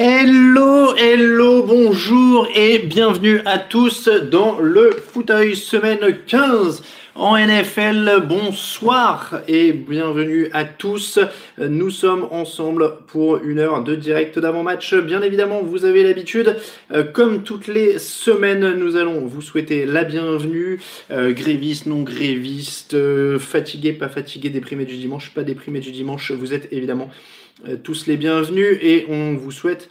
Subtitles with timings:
[0.00, 6.84] Hello, hello, bonjour et bienvenue à tous dans le fauteuil semaine 15
[7.16, 8.22] en NFL.
[8.28, 11.18] Bonsoir et bienvenue à tous.
[11.58, 14.94] Nous sommes ensemble pour une heure de direct d'avant-match.
[14.94, 16.54] Bien évidemment, vous avez l'habitude.
[16.92, 20.80] Euh, comme toutes les semaines, nous allons vous souhaiter la bienvenue.
[21.10, 26.30] Euh, gréviste, non gréviste, euh, fatigué, pas fatigué, déprimé du dimanche, pas déprimé du dimanche.
[26.30, 27.10] Vous êtes évidemment
[27.82, 29.88] tous les bienvenus et on vous souhaite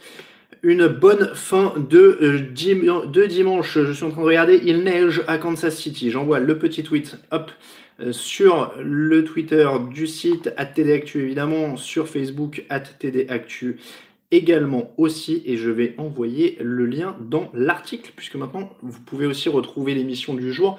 [0.62, 3.78] une bonne fin de, euh, de dimanche.
[3.78, 6.10] Je suis en train de regarder, il neige à Kansas City.
[6.10, 13.78] J'envoie le petit tweet euh, sur le Twitter du site @tdactu évidemment, sur Facebook @tdactu
[14.30, 19.48] également aussi et je vais envoyer le lien dans l'article puisque maintenant vous pouvez aussi
[19.48, 20.78] retrouver l'émission du jour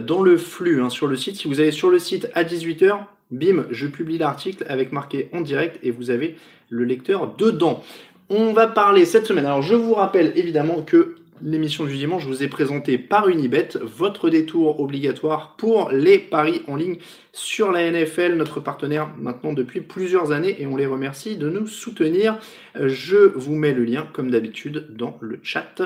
[0.00, 1.36] dans le flux hein, sur le site.
[1.36, 3.00] Si vous allez sur le site à 18h,
[3.30, 6.36] Bim, je publie l'article avec marqué en direct et vous avez
[6.68, 7.82] le lecteur dedans.
[8.28, 9.46] On va parler cette semaine.
[9.46, 14.30] Alors je vous rappelle évidemment que l'émission du dimanche vous est présentée par Unibet, votre
[14.30, 16.98] détour obligatoire pour les paris en ligne
[17.32, 21.66] sur la NFL, notre partenaire maintenant depuis plusieurs années et on les remercie de nous
[21.66, 22.38] soutenir.
[22.74, 25.82] Je vous mets le lien comme d'habitude dans le chat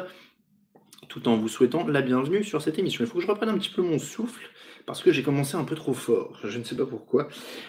[1.08, 3.02] tout en vous souhaitant la bienvenue sur cette émission.
[3.02, 4.48] Il faut que je reprenne un petit peu mon souffle
[4.90, 6.32] parce que j'ai commencé un peu trop fort.
[6.42, 7.28] Je ne sais pas pourquoi.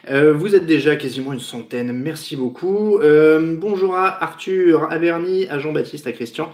[0.10, 1.92] Euh, vous êtes déjà quasiment une centaine.
[1.94, 2.98] Merci beaucoup.
[2.98, 6.52] Euh, bonjour à Arthur, à Bernie, à Jean-Baptiste, à Christian,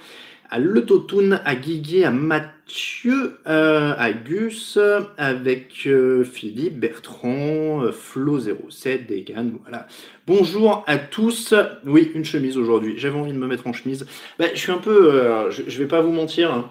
[0.50, 4.78] à Letotoun, à Guiguet, à Mathieu, euh, à Gus,
[5.18, 5.88] avec
[6.26, 9.88] Philippe, Bertrand, Flo07, Degan, voilà.
[10.26, 11.54] Bonjour à tous.
[11.86, 12.96] Oui, une chemise aujourd'hui.
[12.98, 14.06] J'avais envie de me mettre en chemise.
[14.38, 16.54] Ben, je suis un peu, je, ne vais pas vous mentir.
[16.54, 16.70] Hein.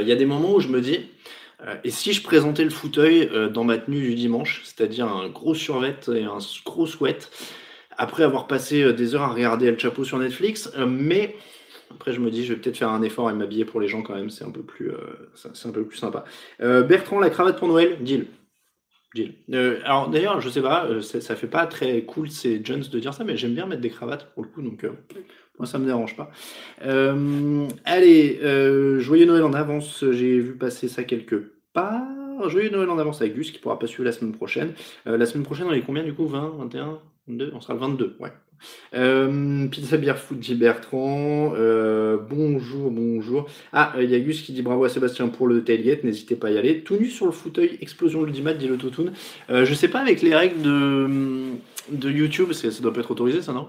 [0.00, 0.98] Il y a des moments où je me dis,
[1.82, 5.54] et si je présentais le fauteuil euh, dans ma tenue du dimanche, c'est-à-dire un gros
[5.54, 7.30] survêt et un gros sweat,
[7.96, 11.34] après avoir passé euh, des heures à regarder El Chapeau sur Netflix, mais
[11.90, 14.02] après je me dis je vais peut-être faire un effort et m'habiller pour les gens
[14.02, 14.92] quand même, c'est un peu plus,
[15.34, 16.24] c'est un peu plus sympa.
[16.60, 18.26] Bertrand, la cravate pour Noël, deal.
[19.14, 19.34] Deal.
[19.84, 23.24] alors d'ailleurs, je sais pas, ça fait pas très cool ces Jones de dire ça,
[23.24, 24.84] mais j'aime bien mettre des cravates pour le coup, donc
[25.58, 26.30] moi, ça me dérange pas.
[26.84, 30.04] Euh, allez, euh, joyeux Noël en avance.
[30.12, 32.02] J'ai vu passer ça quelque part.
[32.48, 34.72] Joyeux Noël en avance avec Gus qui pourra pas suivre la semaine prochaine.
[35.06, 37.80] Euh, la semaine prochaine, on est combien du coup 20, 21, 22 On sera le
[37.80, 38.32] 22, ouais.
[39.70, 41.52] Pizza Beer Food dit Bertrand.
[42.28, 43.46] bonjour, bonjour.
[43.72, 46.48] Ah, il y a Gus qui dit bravo à Sébastien pour le tailgate, n'hésitez pas
[46.48, 46.82] à y aller.
[46.82, 49.12] Tout nu sur le fauteuil, explosion l'ultimate, dit le Totoon.
[49.48, 51.50] je sais pas avec les règles de,
[51.90, 53.68] de YouTube, ça doit pas être autorisé ça, non?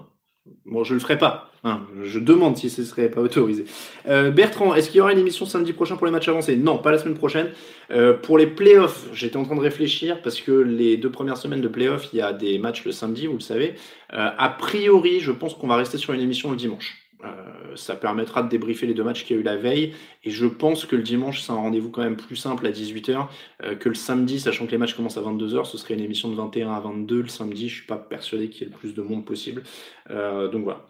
[0.64, 1.50] Bon, je le ferai pas.
[1.64, 1.86] Hein.
[2.02, 3.66] Je demande si ce serait pas autorisé.
[4.08, 6.56] Euh, Bertrand, est-ce qu'il y aura une émission samedi prochain pour les matchs avancés?
[6.56, 7.50] Non, pas la semaine prochaine.
[7.90, 11.60] Euh, pour les playoffs, j'étais en train de réfléchir parce que les deux premières semaines
[11.60, 13.74] de playoffs, il y a des matchs le samedi, vous le savez.
[14.14, 16.99] Euh, a priori, je pense qu'on va rester sur une émission le dimanche.
[17.24, 19.94] Euh, ça permettra de débriefer les deux matchs qu'il y a eu la veille.
[20.24, 23.28] Et je pense que le dimanche, c'est un rendez-vous quand même plus simple à 18h
[23.62, 25.64] euh, que le samedi, sachant que les matchs commencent à 22h.
[25.64, 27.68] Ce serait une émission de 21 à 22 le samedi.
[27.68, 29.62] Je suis pas persuadé qu'il y ait le plus de monde possible.
[30.10, 30.86] Euh, donc voilà.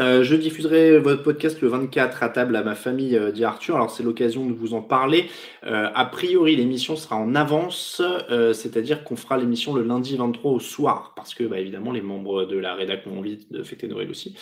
[0.00, 3.76] Euh, je diffuserai votre podcast le 24 à table à ma famille, euh, dit Arthur.
[3.76, 5.26] Alors c'est l'occasion de vous en parler.
[5.64, 8.02] Euh, a priori, l'émission sera en avance,
[8.52, 12.44] c'est-à-dire qu'on fera l'émission le lundi 23 au soir, parce que bah, évidemment les membres
[12.44, 14.34] de la rédac ont envie de fêter Noël aussi.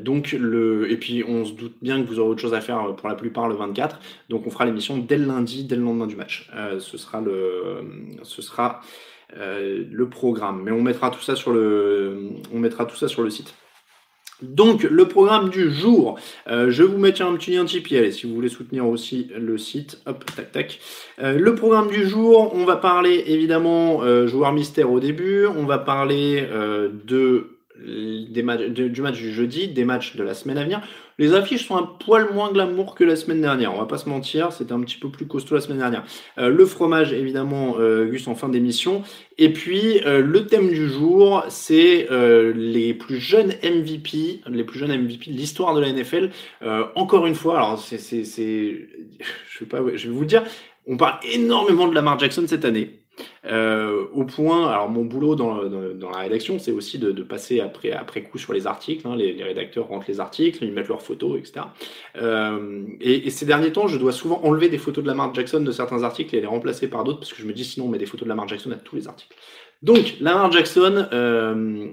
[0.00, 2.94] donc le et puis on se doute bien que vous aurez autre chose à faire
[2.96, 3.98] pour la plupart le 24.
[4.28, 6.50] Donc on fera l'émission dès le lundi, dès le lendemain du match.
[6.78, 7.80] ce sera le,
[8.22, 8.80] ce sera
[9.34, 10.62] le programme.
[10.64, 13.54] Mais on mettra tout ça sur le, on mettra tout ça sur le site.
[14.42, 16.18] Donc, le programme du jour,
[16.48, 20.00] euh, je vous mets un petit lien Tipeee, si vous voulez soutenir aussi le site,
[20.06, 20.78] hop, tac, tac.
[21.20, 25.64] Euh, le programme du jour, on va parler évidemment euh, joueur mystère au début, on
[25.64, 26.46] va parler
[27.06, 30.80] de des matchs, du match du jeudi, des matchs de la semaine à venir.
[31.18, 34.08] Les affiches sont un poil moins glamour que la semaine dernière, on va pas se
[34.08, 36.04] mentir, c'était un petit peu plus costaud la semaine dernière.
[36.38, 39.02] Euh, le fromage, évidemment, euh, Gus en fin d'émission.
[39.36, 42.06] Et puis, euh, le thème du jour, c'est
[42.54, 46.30] les plus jeunes MVP, les plus jeunes MVP de l'histoire de la NFL.
[46.94, 50.44] encore une fois, alors c'est, je vais pas, je vais vous le dire,
[50.86, 53.00] on parle énormément de Lamar Jackson cette année.
[53.46, 58.38] Euh, au point, alors mon boulot dans, la rédaction, c'est aussi de, passer après, coup
[58.38, 59.06] sur les articles.
[59.06, 61.66] Hein, les, rédacteurs rentrent les articles, ils mettent leurs photos, etc.
[62.16, 65.60] Euh, et, et, ces derniers temps, je dois souvent enlever des photos de Lamar Jackson
[65.60, 67.88] de certains articles et les remplacer par d'autres parce que je me dis sinon on
[67.88, 69.34] met des photos de Lamar Jackson à tous les articles.
[69.82, 71.86] Donc Lamar Jackson, euh,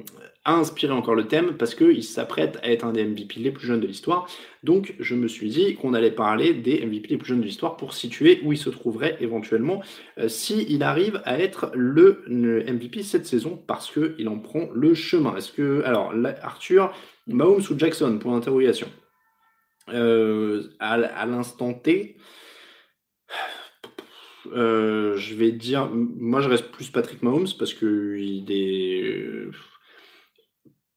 [0.45, 3.65] a inspiré encore le thème parce qu'il s'apprête à être un des MVP les plus
[3.65, 4.27] jeunes de l'histoire.
[4.63, 7.77] Donc je me suis dit qu'on allait parler des MVP les plus jeunes de l'histoire
[7.77, 9.81] pour situer où il se trouverait éventuellement
[10.19, 15.35] euh, s'il arrive à être le, MVP cette saison parce qu'il en prend le chemin.
[15.35, 16.13] Est-ce que alors
[16.43, 16.93] Arthur,
[17.27, 18.87] Mahomes ou Jackson pour l'interrogation
[19.89, 22.17] euh, à, l'instant T.
[24.53, 29.49] Euh, je vais dire, moi je reste plus Patrick Mahomes parce que il est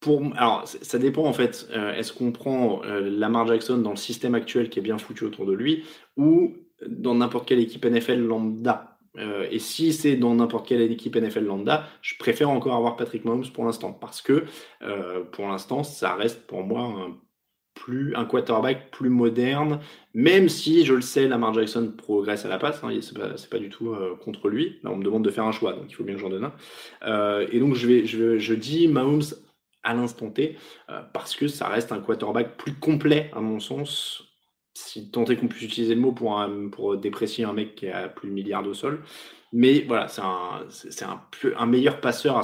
[0.07, 1.67] alors, ça dépend en fait.
[1.71, 5.25] Euh, est-ce qu'on prend euh, Lamar Jackson dans le système actuel qui est bien foutu
[5.25, 5.83] autour de lui
[6.15, 6.55] ou
[6.87, 8.97] dans n'importe quelle équipe NFL lambda?
[9.17, 13.25] Euh, Et si c'est dans n'importe quelle équipe NFL lambda, je préfère encore avoir Patrick
[13.25, 14.45] Mahomes pour l'instant parce que
[15.31, 17.17] pour l'instant, ça reste pour moi un,
[17.73, 19.79] plus, un quarterback plus moderne,
[20.13, 22.81] même si je le sais, Lamar Jackson progresse à la passe.
[22.83, 23.93] Hein, c'est pas, du tout
[24.23, 24.79] contre lui.
[24.83, 26.51] Là, on me demande de faire un choix, donc il faut bien que j'en donne
[27.01, 27.41] un.
[27.51, 29.23] et donc je dis Mahomes
[29.83, 30.57] à l'instant T,
[30.89, 34.23] euh, parce que ça reste un quarterback plus complet, à mon sens,
[34.73, 38.29] si tant est qu'on puisse utiliser le mot pour, déprécier un mec qui a plus
[38.29, 39.03] de milliards au sol.
[39.51, 41.21] Mais voilà, c'est un, un,
[41.57, 42.43] un, meilleur passeur à,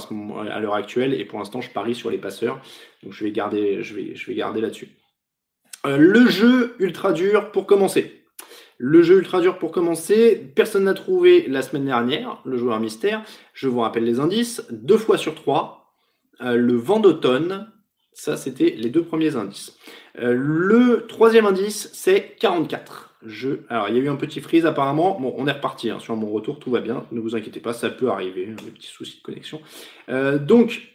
[0.52, 2.60] à l'heure actuelle, et pour l'instant, je parie sur les passeurs,
[3.04, 4.90] donc je vais garder, je vais, je vais garder là-dessus.
[5.86, 8.24] Euh, le jeu ultra dur pour commencer.
[8.78, 13.24] Le jeu ultra dur pour commencer, personne n'a trouvé la semaine dernière le joueur mystère.
[13.54, 14.66] Je vous rappelle les indices.
[14.72, 15.85] Deux fois sur trois,
[16.40, 17.72] le vent d'automne,
[18.16, 19.78] ça c'était les deux premiers indices.
[20.20, 23.16] Euh, le troisième indice, c'est 44.
[23.26, 23.50] Je...
[23.70, 25.20] Alors, il y a eu un petit freeze apparemment.
[25.20, 26.00] Bon, on est reparti hein.
[26.00, 27.06] sur mon retour, tout va bien.
[27.12, 29.62] Ne vous inquiétez pas, ça peut arriver, hein, des petits soucis de connexion.
[30.10, 30.94] Euh, donc,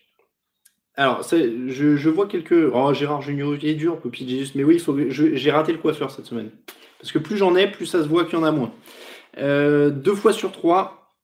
[0.97, 2.71] alors, je, je, vois quelques.
[2.73, 4.53] Oh, Gérard Junior, il est dur, Poppy Jesus.
[4.55, 6.51] Mais oui, faut j'ai raté le coiffeur cette semaine.
[6.99, 8.73] Parce que plus j'en ai, plus ça se voit qu'il y en a moins.
[9.37, 11.15] deux fois sur trois.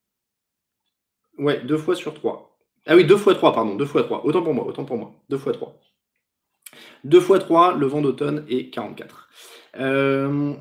[1.39, 2.56] Ouais, deux fois sur trois.
[2.87, 4.25] Ah oui, 2 x 3, pardon, 2 x 3.
[4.25, 5.13] Autant pour moi, autant pour moi.
[5.29, 5.81] 2 x 3.
[7.05, 9.29] 2 x 3, le vent d'automne et 44.
[9.79, 10.55] Euh,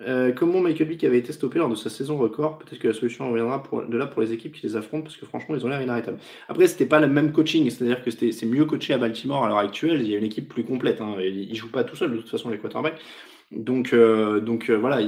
[0.00, 0.32] euh...
[0.32, 2.58] comment Michael Vick avait été stoppé lors de sa saison record?
[2.58, 5.26] Peut-être que la solution reviendra de là pour les équipes qui les affrontent parce que
[5.26, 6.18] franchement ils ont l'air inarrêtables.
[6.48, 9.58] Après c'était pas le même coaching, c'est-à-dire que c'est mieux coaché à Baltimore à l'heure
[9.58, 10.00] actuelle.
[10.00, 11.00] Il y a une équipe plus complète.
[11.00, 12.98] Hein, ils jouent pas tout seuls de toute façon les quarterbacks.
[13.50, 15.04] Donc, euh, donc euh, voilà,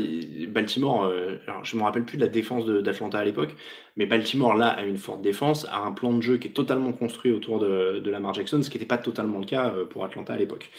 [0.48, 3.54] Baltimore, euh, je me rappelle plus de la défense d'Atlanta à l'époque,
[3.96, 6.92] mais Baltimore là a une forte défense, a un plan de jeu qui est totalement
[6.92, 10.36] construit autour de, Lamar Jackson, ce qui n'était pas totalement le cas pour Atlanta à
[10.36, 10.70] l'époque.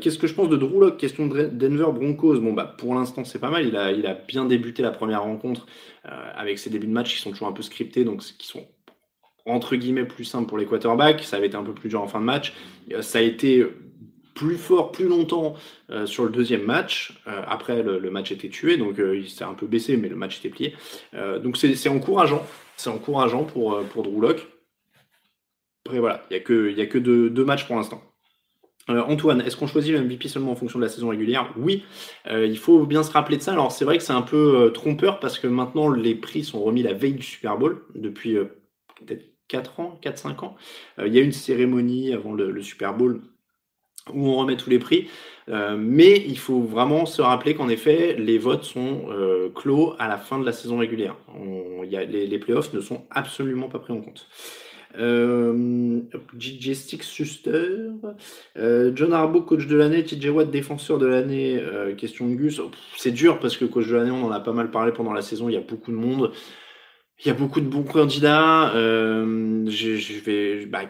[0.00, 2.40] Qu'est-ce que je pense de Drew Question de Denver Broncos.
[2.40, 5.22] Bon bah pour l'instant c'est pas mal, il a, il a bien débuté la première
[5.22, 5.66] rencontre
[6.02, 8.66] avec ses débuts de match qui sont toujours un peu scriptés, donc qui sont
[9.44, 11.20] entre guillemets plus simples pour les quarterbacks.
[11.20, 12.54] Ça avait été un peu plus dur en fin de match.
[13.02, 13.66] Ça a été
[14.36, 15.54] plus fort, plus longtemps
[15.90, 17.18] euh, sur le deuxième match.
[17.26, 20.14] Euh, après, le, match était tué, donc euh, il s'est un peu baissé, mais le
[20.14, 20.76] match était plié.
[21.42, 22.46] donc c'est encourageant.
[22.76, 24.46] C'est encourageant pour, pour Drew Locke.
[25.86, 28.02] Après, voilà, il n'y a que, a que deux, matchs pour l'instant.
[28.88, 31.52] Antoine, est-ce qu'on choisit le MVP seulement en fonction de la saison régulière?
[31.56, 31.84] Oui,
[32.30, 33.52] il faut bien se rappeler de ça.
[33.52, 36.82] Alors c'est vrai que c'est un peu trompeur parce que maintenant les prix sont remis
[36.82, 40.56] la veille du Super Bowl depuis peut-être 4 ans, 4-5 ans.
[41.04, 43.22] Il y a une cérémonie avant le Super Bowl
[44.12, 45.08] où on remet tous les prix.
[45.48, 50.08] Euh, mais il faut vraiment se rappeler qu'en effet, les votes sont euh, clos à
[50.08, 51.16] la fin de la saison régulière.
[51.38, 54.26] On, y a, les, les, playoffs ne sont absolument pas pris en compte.
[54.98, 56.00] Euh,
[56.38, 57.90] DJ Stick Suster,
[58.56, 61.62] euh, John Harbaugh coach de l'année, TJ Watt défenseur de l'année,
[61.96, 62.60] question de Gus.
[62.96, 65.22] C'est dur parce que coach de l'année, on en a pas mal parlé pendant la
[65.22, 66.32] saison, il y a beaucoup de monde.
[67.18, 68.74] Il y a beaucoup de bons candidats.
[68.74, 70.82] Euh, je, bah,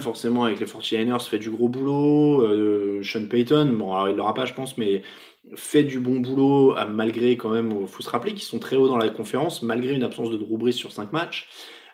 [0.00, 2.42] forcément, avec les 49ers, fait du gros boulot.
[2.42, 5.02] Euh, Sean Payton, bon, alors, il l'aura pas, je pense, mais
[5.56, 8.88] fait du bon boulot, malgré quand même, il faut se rappeler qu'ils sont très hauts
[8.88, 11.48] dans la conférence, malgré une absence de Drew Brees sur 5 matchs.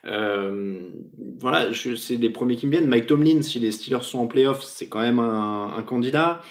[0.05, 0.91] Euh,
[1.38, 2.88] voilà, c'est les premiers qui me viennent.
[2.88, 6.43] Mike Tomlin, si les Steelers sont en playoff, c'est quand même un candidat.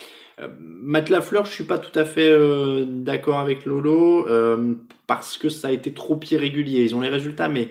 [0.42, 4.76] Euh, Matt Lafleur, je suis pas tout à fait euh, d'accord avec Lolo euh,
[5.08, 6.84] parce que ça a été trop irrégulier.
[6.84, 7.70] Ils ont les résultats, mais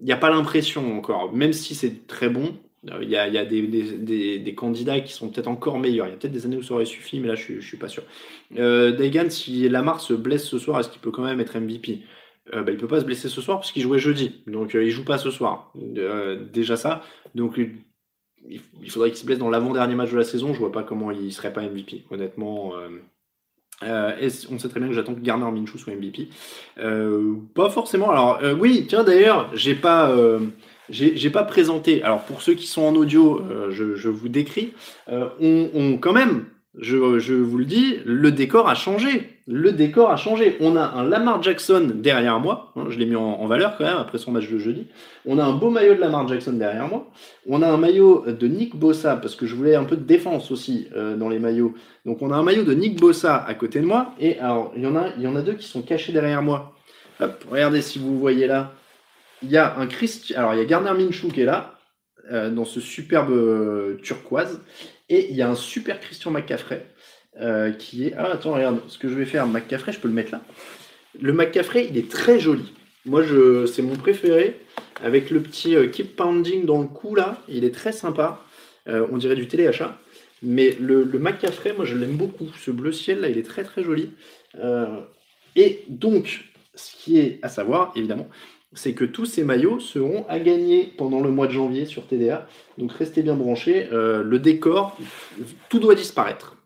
[0.00, 1.32] il n'y a pas l'impression encore.
[1.32, 2.56] Même si c'est très bon,
[3.00, 6.06] il y a, des, candidats qui sont peut-être encore meilleurs.
[6.06, 7.76] Il y a peut-être des années où ça aurait suffi, mais là, je ne suis
[7.76, 8.02] pas sûr.
[8.58, 12.00] Euh, Dagan, si Lamar se blesse ce soir, est-ce qu'il peut quand même être MVP
[12.52, 14.42] bah, Il peut pas se blesser ce soir parce qu'il jouait jeudi.
[14.48, 15.72] Donc, il joue pas ce soir.
[16.52, 17.02] déjà ça.
[17.36, 17.60] Donc,
[18.48, 20.52] il faudrait qu'il se blesse dans l'avant-dernier match de la saison.
[20.52, 22.72] Je vois pas comment il serait pas MVP, honnêtement.
[22.76, 22.88] Euh,
[23.84, 26.28] euh, on sait très bien que j'attends que Garner Minshew soit MVP.
[26.78, 28.10] Euh, pas forcément.
[28.10, 30.14] Alors oui, tiens d'ailleurs, j'ai pas,
[30.88, 32.02] j'ai pas présenté.
[32.02, 34.72] Alors pour ceux qui sont en audio, je, vous décris.
[35.08, 36.46] on, quand même
[36.78, 39.28] je, vous le dis, le décor a changé.
[39.46, 40.56] Le décor a changé.
[40.60, 42.72] On a un Lamar Jackson derrière moi.
[42.76, 44.86] Hein, je l'ai mis en, valeur quand même après son match de jeudi.
[45.26, 47.10] On a un beau maillot de Lamar Jackson derrière moi.
[47.46, 50.50] On a un maillot de Nick Bossa parce que je voulais un peu de défense
[50.50, 51.74] aussi euh, dans les maillots.
[52.06, 54.14] Donc on a un maillot de Nick Bossa à côté de moi.
[54.18, 56.74] Et alors il y en a, y en a deux qui sont cachés derrière moi.
[57.50, 58.72] Regardez si vous voyez là.
[59.42, 60.32] Il y a un Christ.
[60.36, 61.74] Alors il y a Gardner Minshew qui est là
[62.30, 64.62] euh, dans ce superbe euh, turquoise.
[65.12, 66.86] Et il y a un super Christian McCaffrey
[67.38, 68.14] euh, qui est.
[68.16, 70.40] Ah, attends, regarde, ce que je vais faire, McCaffrey, je peux le mettre là.
[71.20, 72.72] Le McCaffrey, il est très joli.
[73.04, 74.58] Moi, je, c'est mon préféré.
[75.04, 78.40] Avec le petit euh, keep pounding dans le cou là, il est très sympa.
[78.88, 79.98] Euh, on dirait du téléachat.
[80.40, 82.48] Mais le, le McCaffrey, moi, je l'aime beaucoup.
[82.58, 84.12] Ce bleu ciel là, il est très très joli.
[85.56, 88.28] et donc, ce qui est à savoir, évidemment,
[88.74, 92.46] c'est que tous ces maillots seront à gagner pendant le mois de janvier sur TDA.
[92.78, 93.88] Donc restez bien branchés.
[93.92, 94.96] Euh, le décor,
[95.68, 96.56] tout doit disparaître.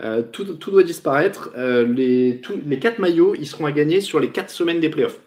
[0.00, 1.50] Euh, tout, doit disparaître.
[1.56, 2.40] Euh, les,
[2.80, 5.20] quatre maillots, ils seront à gagner sur les quatre semaines des playoffs.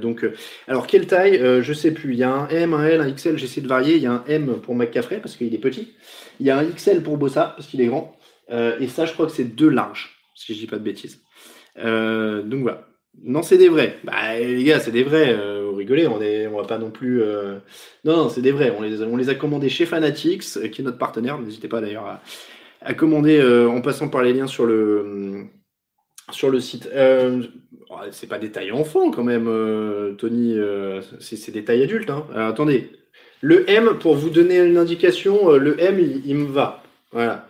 [0.00, 0.26] donc,
[0.66, 1.38] alors quelle taille?
[1.62, 2.14] Je sais plus.
[2.14, 3.36] Il y a un M, un L, un XL.
[3.36, 3.96] J'essaie de varier.
[3.96, 5.92] Il y a un M pour McCaffrey parce qu'il est petit.
[6.38, 8.16] Il y a un XL pour Bossa parce qu'il est grand.
[8.50, 11.20] et ça, je crois que c'est deux larges, si je dis pas de bêtises.
[11.76, 12.89] donc voilà.
[13.22, 13.98] Non, c'est des vrais.
[14.04, 15.34] Bah, les gars, c'est des vrais.
[15.34, 17.22] Euh, vous rigolez, on est, on va pas non plus.
[17.22, 17.58] Euh,
[18.04, 18.70] non, non, c'est des vrais.
[18.70, 18.82] On
[19.16, 21.38] les, a commandés chez Fanatics, euh, qui est notre partenaire.
[21.38, 22.20] N'hésitez pas d'ailleurs
[22.80, 25.44] à, commander en passant par les liens sur le,
[26.30, 26.88] sur le site.
[27.90, 29.44] Oh, c'est pas des tailles enfants quand même,
[30.16, 30.56] Tony.
[31.20, 32.10] c'est des tailles adultes.
[32.10, 32.24] Hein.
[32.34, 32.90] attendez.
[33.42, 36.82] Le M, pour vous donner une indication, le M, il me va.
[37.12, 37.48] Voilà.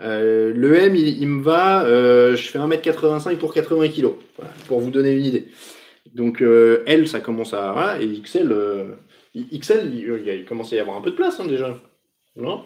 [0.00, 4.08] Euh, le M, il, me va, euh, je fais 1m85 pour 80 kg,
[4.66, 5.48] pour vous donner une idée.
[6.14, 7.72] Donc euh, L, ça commence à...
[7.72, 8.54] Voilà, et XL,
[9.34, 11.78] XL il, commence à y avoir un peu de place hein, déjà.
[12.36, 12.64] Non?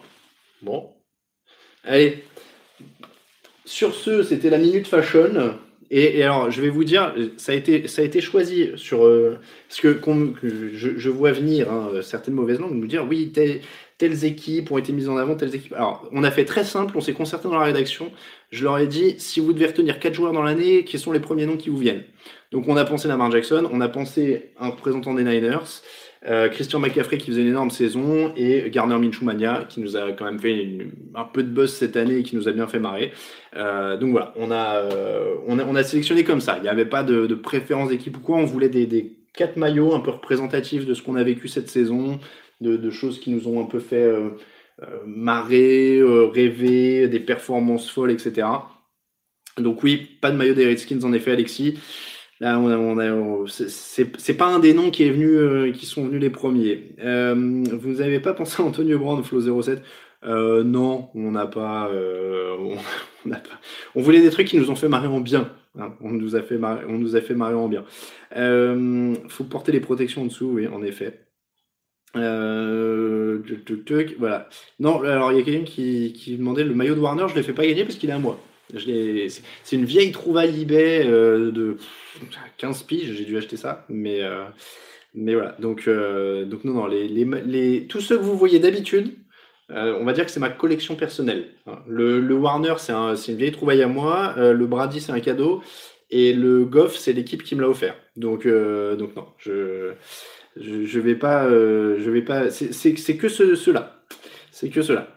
[0.61, 0.89] Bon.
[1.83, 2.23] Allez.
[3.63, 5.55] Sur ce, c'était la Minute Fashion.
[5.91, 8.99] Et, alors, je vais vous dire, ça a été, ça a été choisi sur...
[9.67, 9.99] parce que,
[10.73, 13.31] je, vois venir hein, certaines mauvaises langues nous dire, oui,
[13.99, 15.73] telles équipes ont été mises en avant, telles équipes.
[15.73, 18.11] Alors, on a fait très simple, on s'est concerté dans la rédaction.
[18.49, 21.19] Je leur ai dit, si vous devez retenir quatre joueurs dans l'année, quels sont les
[21.19, 22.03] premiers noms qui vous viennent?
[22.51, 25.83] Donc, on a pensé Lamar Jackson, on a pensé un représentant des Niners,
[26.27, 29.25] euh, Christian McCaffrey qui faisait une énorme saison et Garner Minshew
[29.69, 30.77] qui nous a quand même fait
[31.15, 33.11] un peu de buzz cette année et qui nous a bien fait marrer.
[33.55, 36.55] Euh, donc voilà, on a, euh, on a, on a sélectionné comme ça.
[36.57, 38.37] Il n'y avait pas de, de préférence d'équipe ou quoi.
[38.37, 41.69] On voulait des, des quatre maillots un peu représentatifs de ce qu'on a vécu cette
[41.69, 42.19] saison,
[42.61, 44.31] de, choses qui nous ont un peu fait euh,
[44.81, 48.47] euh, marrer, euh, rêver, des performances folles, etc.
[49.57, 51.79] Donc oui, pas de maillot des Redskins en effet, Alexis.
[52.39, 56.21] Là, on a, on c'est pas un des noms qui est venu, qui sont venus
[56.21, 56.95] les premiers.
[56.97, 59.81] vous n'avez pas pensé à Antonio Brown, Flow 07
[60.23, 62.75] Non, on n'a pas, on,
[63.29, 63.41] pas.
[63.93, 65.51] On voulait des trucs qui nous ont fait marrer en bien.
[65.77, 65.93] Hein.
[65.99, 67.83] on nous a fait marrer, on nous a fait marrer en bien.
[69.27, 71.28] faut porter les protections en dessous, oui, en effet.
[72.15, 73.39] Euh,
[74.17, 74.49] voilà.
[74.79, 77.43] Non, alors il y a quelqu'un qui, demandait le maillot de Warner, je ne l'ai
[77.43, 78.39] fait pas gagner parce qu'il est à moi.
[78.75, 81.77] C'est une vieille trouvaille eBay euh, de
[82.57, 84.45] 15 piges, j'ai dû acheter ça, mais, euh,
[85.13, 85.55] mais voilà.
[85.59, 86.89] Donc, donc non, non,
[87.87, 89.15] tous ceux que vous voyez d'habitude,
[89.69, 91.49] on va dire que c'est ma collection personnelle.
[91.87, 95.61] Le, Warner, c'est un, une vieille trouvaille à moi, le Brady, c'est un cadeau,
[96.09, 97.95] et le Goff, c'est l'équipe qui me l'a offert.
[98.15, 99.93] Donc, donc non, je
[100.55, 102.49] je, vais pas, euh, je vais pas.
[102.49, 104.01] C'est que ce, cela.
[104.51, 105.07] C'est que cela.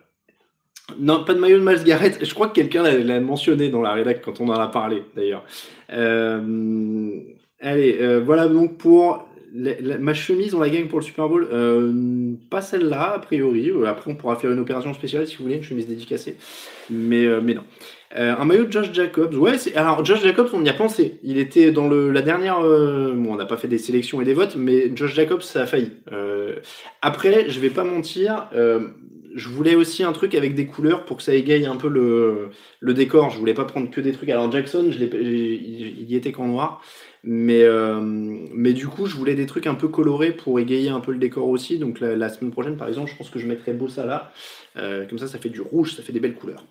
[0.99, 2.25] Non, pas de maillot de Miles Garrett.
[2.25, 5.45] Je crois que quelqu'un l'a mentionné dans la rédac quand on en a parlé, d'ailleurs.
[5.93, 7.21] Euh,
[7.61, 11.49] allez, euh, voilà donc pour ma chemise, on la gagne pour le Super Bowl.
[12.51, 13.71] pas celle-là, a priori.
[13.87, 16.37] Après, on pourra faire une opération spéciale si vous voulez, une chemise dédicacée.
[16.91, 17.65] Mais, mais non.
[18.17, 19.35] Euh, un maillot de Josh Jacobs.
[19.35, 21.19] Ouais, alors Josh Jacobs, on y a pensé.
[21.23, 22.61] Il était dans la dernière.
[22.61, 25.63] Euh, bon, on n'a pas fait des sélections et des votes, mais Josh Jacobs, ça
[25.63, 25.93] a failli.
[26.13, 26.57] Euh,
[27.01, 28.49] après, je vais pas mentir.
[29.35, 32.51] je voulais aussi un truc avec des couleurs pour que ça égaye un peu le,
[32.93, 33.31] décor.
[33.31, 34.29] Je voulais pas prendre que des trucs.
[34.29, 36.83] Alors Jackson, il y était qu'en noir.
[37.25, 37.65] Mais,
[38.53, 41.19] mais du coup, je voulais des trucs un peu colorés pour égayer un peu le
[41.19, 41.79] décor aussi.
[41.79, 44.33] Donc la, semaine prochaine, par exemple, je pense que je mettrai Bossa là.
[44.75, 46.65] comme ça, ça fait du rouge, ça fait des belles couleurs.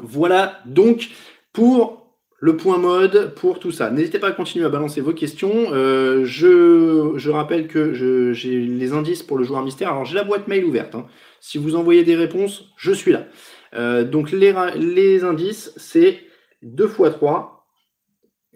[0.00, 1.08] Voilà donc
[1.52, 2.08] pour
[2.40, 3.90] le point mode, pour tout ça.
[3.90, 5.72] N'hésitez pas à continuer à balancer vos questions.
[5.72, 9.90] Euh, je, rappelle que j'ai les indices pour le joueur mystère.
[9.90, 10.94] Alors j'ai la boîte mail ouverte.
[10.94, 11.06] Hein.
[11.40, 13.26] Si vous envoyez des réponses, je suis là.
[13.74, 16.20] Euh, donc les, les indices, c'est
[16.62, 17.57] 2 x 3.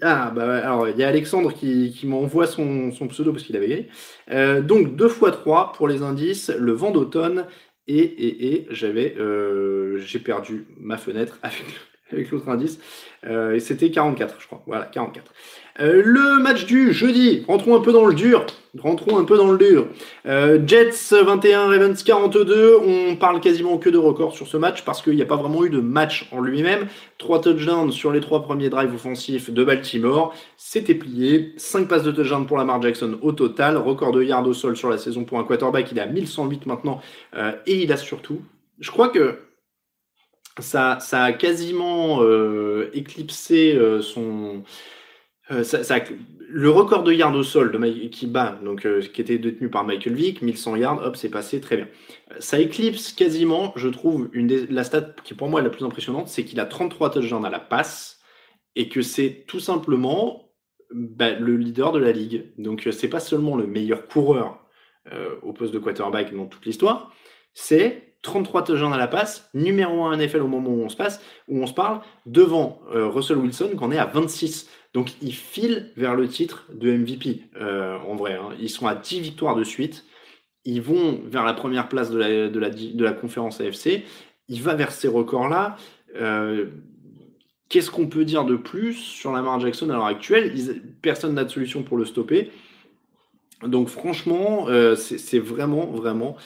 [0.00, 3.88] Ah, bah alors il y a Alexandre qui, m'envoie son, pseudo parce qu'il avait gagné.
[4.30, 7.46] Euh, donc 2 x 3 pour les indices, le vent d'automne
[7.86, 9.14] Et, et, et j'avais,
[9.98, 11.64] j'ai perdu ma fenêtre avec,
[12.12, 12.78] avec l'autre indice.
[13.24, 14.62] et c'était 44, je crois.
[14.66, 15.32] Voilà, 44.
[15.80, 18.44] Euh, le match du jeudi, rentrons un peu dans le dur.
[18.78, 19.86] Rentrons un peu dans le dur.
[20.26, 22.78] Euh, Jets 21, Ravens 42.
[22.86, 25.64] On parle quasiment que de records sur ce match parce qu'il n'y a pas vraiment
[25.64, 26.86] eu de match en lui-même.
[27.18, 30.34] Trois touchdowns sur les trois premiers drives offensifs de Baltimore.
[30.56, 31.52] C'était plié.
[31.56, 33.76] Cinq passes de touchdown pour Lamar Jackson au total.
[33.76, 35.90] Record de yards au sol sur la saison pour un quarterback.
[35.92, 37.00] Il est à 1108 maintenant.
[37.34, 38.42] Euh, et il a surtout,
[38.80, 39.38] je crois que
[40.58, 42.22] ça, ça a quasiment
[42.92, 44.64] éclipsé son
[45.52, 45.64] euh,
[46.48, 49.84] le record de yards au sol de qui bat, donc euh, qui était détenu par
[49.84, 51.88] Michael Vick, 1100 yards, hop, c'est passé très bien.
[52.30, 55.70] Euh, ça éclipse quasiment, je trouve, une des, la stat qui pour moi est la
[55.70, 58.20] plus impressionnante, c'est qu'il a 33 touchdowns à la passe
[58.76, 60.50] et que c'est tout simplement
[60.90, 62.52] bah, le leader de la ligue.
[62.58, 64.58] Donc c'est pas seulement le meilleur coureur
[65.42, 67.12] au poste de quarterback dans toute l'histoire,
[67.54, 71.20] c'est 33 touchdowns à la passe, numéro 1 NFL au moment où on se passe,
[71.48, 74.68] où on se parle, devant Russell Wilson, qu'on est à 26.
[74.94, 78.34] Donc ils filent vers le titre de MVP, euh, en vrai.
[78.34, 78.50] Hein.
[78.60, 80.04] Ils sont à 10 victoires de suite.
[80.64, 84.04] Ils vont vers la première place de la, de la, de la conférence AFC.
[84.48, 85.76] Il va vers ces records-là.
[86.16, 86.66] Euh,
[87.68, 90.54] qu'est-ce qu'on peut dire de plus sur Lamar Jackson à l'heure actuelle?
[91.00, 92.50] Personne n'a de solution pour le stopper.
[93.66, 96.36] Donc franchement, euh, c'est vraiment, vraiment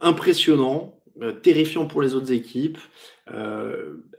[0.00, 0.94] impressionnant,
[1.42, 2.78] terrifiant pour les autres équipes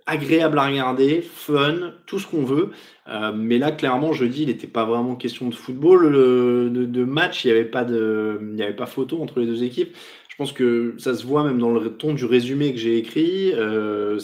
[0.06, 2.72] agréable à regarder, fun, tout ce qu'on veut.
[3.08, 7.46] Euh, mais là, clairement, je dis, il n'était pas vraiment question de football, de, match.
[7.46, 9.96] Il n'y avait pas de, il avait pas photo entre les deux équipes.
[10.30, 13.54] Je pense que ça se voit même dans le ton du résumé que j'ai écrit.
[13.54, 14.20] Euh,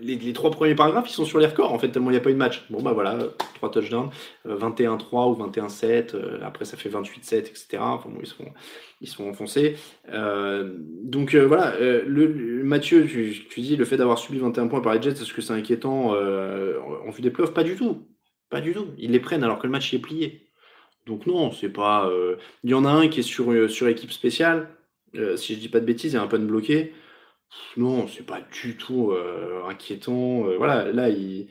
[0.00, 2.22] les, trois premiers paragraphes, ils sont sur les records, en fait, tellement il n'y a
[2.22, 2.64] pas eu de match.
[2.70, 3.18] Bon, bah voilà,
[3.54, 4.10] trois touchdowns,
[4.46, 7.78] 21-3 euh, ou 21-7, euh, après ça fait 28-7, etc.
[7.80, 8.44] Enfin, ils sont,
[9.00, 9.76] ils enfoncés.
[10.12, 15.02] Euh, donc voilà, le, Mathieu, tu, dis le fait d'avoir subi 21 points par les
[15.02, 17.54] Jets, est-ce que c'est inquiétant en vue des playoffs?
[17.54, 18.06] Pas du tout.
[18.50, 18.88] Pas du tout.
[18.98, 20.48] Ils les prennent alors que le match est plié.
[21.06, 22.10] Donc non, c'est pas.
[22.64, 24.68] Il y en a un qui est sur, sur équipe spéciale.
[25.36, 26.92] si je dis pas de bêtises, il y a un pun bloqué.
[27.76, 30.46] Non, c'est pas du tout euh, inquiétant.
[30.48, 31.48] Euh, voilà, là, ils,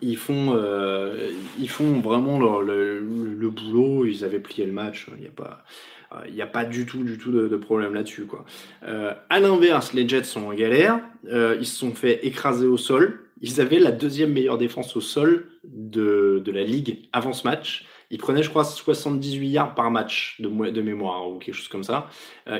[0.00, 4.06] ils, font, euh, ils font vraiment le, boulot.
[4.06, 5.06] Ils avaient plié le match.
[5.16, 5.64] Il n'y a pas.
[6.10, 8.26] A pas du tout, du tout de, problème là-dessus.
[8.26, 8.44] Quoi.
[8.82, 11.00] à l'inverse, les Jets sont en galère.
[11.24, 13.20] ils se sont fait écraser au sol.
[13.40, 17.84] Ils avaient la deuxième meilleure défense au sol de, de la ligue avant ce match.
[18.10, 21.82] Ils prenaient, je crois, 78 yards par match de, de mémoire ou quelque chose comme
[21.82, 22.08] ça.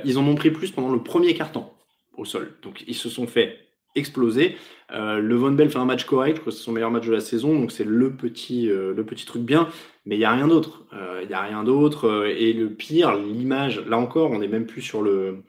[0.04, 1.73] ils en ont pris plus pendant le premier quart-temps
[2.16, 2.54] au sol.
[2.62, 4.56] Donc ils se sont fait exploser.
[4.92, 7.58] Euh, le Von Bell fait un match correct, c'est son meilleur match de la saison,
[7.58, 9.68] donc c'est le petit, euh, le petit truc bien,
[10.04, 10.84] mais il n'y a rien d'autre.
[10.92, 12.26] Euh, il n'y a rien d'autre.
[12.26, 15.42] et le pire, l'image, là encore, on n'est même plus sur le.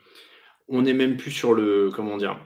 [0.68, 1.90] On n'est même plus sur le.
[1.94, 2.40] Comment dire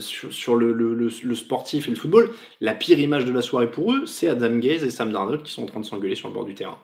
[0.00, 4.04] sur, le, le, sportif et le football, la pire image de la soirée pour eux,
[4.04, 6.44] c'est Adam Gaze et Sam Darnold qui sont en train de s'engueuler sur le bord
[6.44, 6.78] du terrain.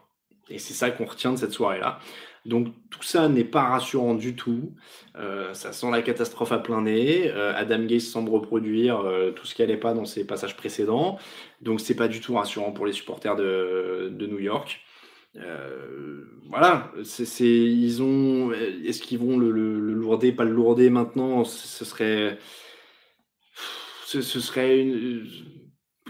[0.49, 1.99] Et c'est ça qu'on retient de cette soirée-là.
[2.47, 4.73] Donc tout ça n'est pas rassurant du tout.
[5.17, 7.29] Euh, ça sent la catastrophe à plein nez.
[7.29, 11.19] Euh, Adam Gase semble reproduire euh, tout ce qui n'allait pas dans ses passages précédents.
[11.61, 14.81] Donc c'est pas du tout rassurant pour les supporters de, New York.
[16.49, 18.53] voilà, c'est, ils ont.
[18.53, 21.45] Est-ce qu'ils vont le, lourder, pas le lourder maintenant?
[21.45, 22.39] Ce serait.
[24.05, 25.27] Ce serait une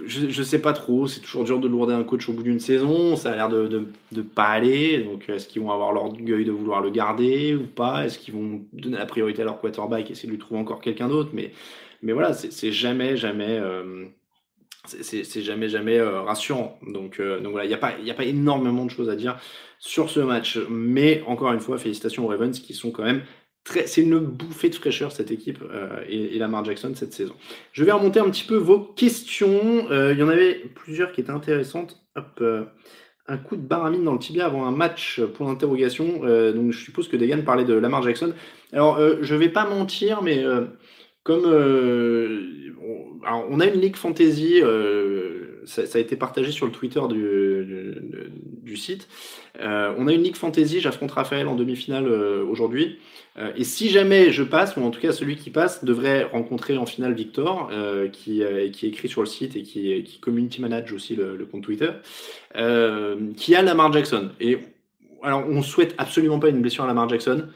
[0.05, 2.61] je, je sais pas trop, c'est toujours dur de lourder un coach au bout d'une
[2.61, 6.53] saison, ça a l'air de, de, pas aller, donc est-ce qu'ils vont avoir l'orgueil de
[6.53, 8.05] vouloir le garder ou pas?
[8.05, 10.81] Est-ce qu'ils vont donner la priorité à leur quarterback et essayer de lui trouver encore
[10.81, 11.31] quelqu'un d'autre?
[11.33, 11.53] Mais,
[12.03, 14.05] mais voilà, c'est jamais, jamais, euh,
[14.85, 16.79] c'est jamais, jamais euh, rassurant.
[16.87, 19.39] Donc, euh, donc voilà, il n'y a, pas, a pas énormément de choses à dire
[19.79, 23.23] sur ce match, mais encore une fois, félicitations aux Ravens qui sont quand même
[23.67, 27.35] c'est une bouffée de fraîcheur cette équipe euh, et, Lamar Jackson cette saison.
[27.73, 29.91] Je vais remonter un petit peu vos questions.
[29.91, 32.01] Euh, il y en avait plusieurs qui étaient intéressantes.
[32.41, 32.65] Euh,
[33.29, 36.21] un coup de baramine dans le tibia avant un match pour l'interrogation.
[36.53, 38.33] donc je suppose que Degan parlait de Lamar Jackson.
[38.73, 40.45] Alors je vais pas mentir, mais
[41.27, 41.45] comme
[43.27, 44.63] on, a une ligue fantasy
[45.67, 47.01] ça, a été partagé sur le Twitter
[48.63, 49.09] du, site.
[49.61, 52.99] Euh, on a une Ligue Fantasy, j'affronte Raphaël en demi-finale euh, aujourd'hui.
[53.39, 56.77] Euh, et si jamais je passe, ou en tout cas celui qui passe, devrait rencontrer
[56.77, 57.71] en finale Victor,
[58.13, 61.63] qui, qui est écrit sur le site et qui, qui community manage aussi le, compte
[61.63, 61.91] Twitter,
[63.37, 64.31] qui a Lamar Jackson.
[64.41, 64.59] Et
[65.23, 67.49] alors, on souhaite absolument pas une blessure à Lamar Jackson.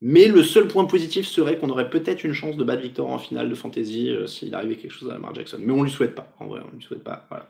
[0.00, 3.18] Mais le seul point positif serait qu'on aurait peut-être une chance de battre Victor en
[3.18, 5.58] finale de fantasy euh, s'il arrivait quelque chose à Lamar Jackson.
[5.60, 7.26] Mais on lui souhaite pas, en vrai, on lui souhaite pas.
[7.28, 7.48] Voilà.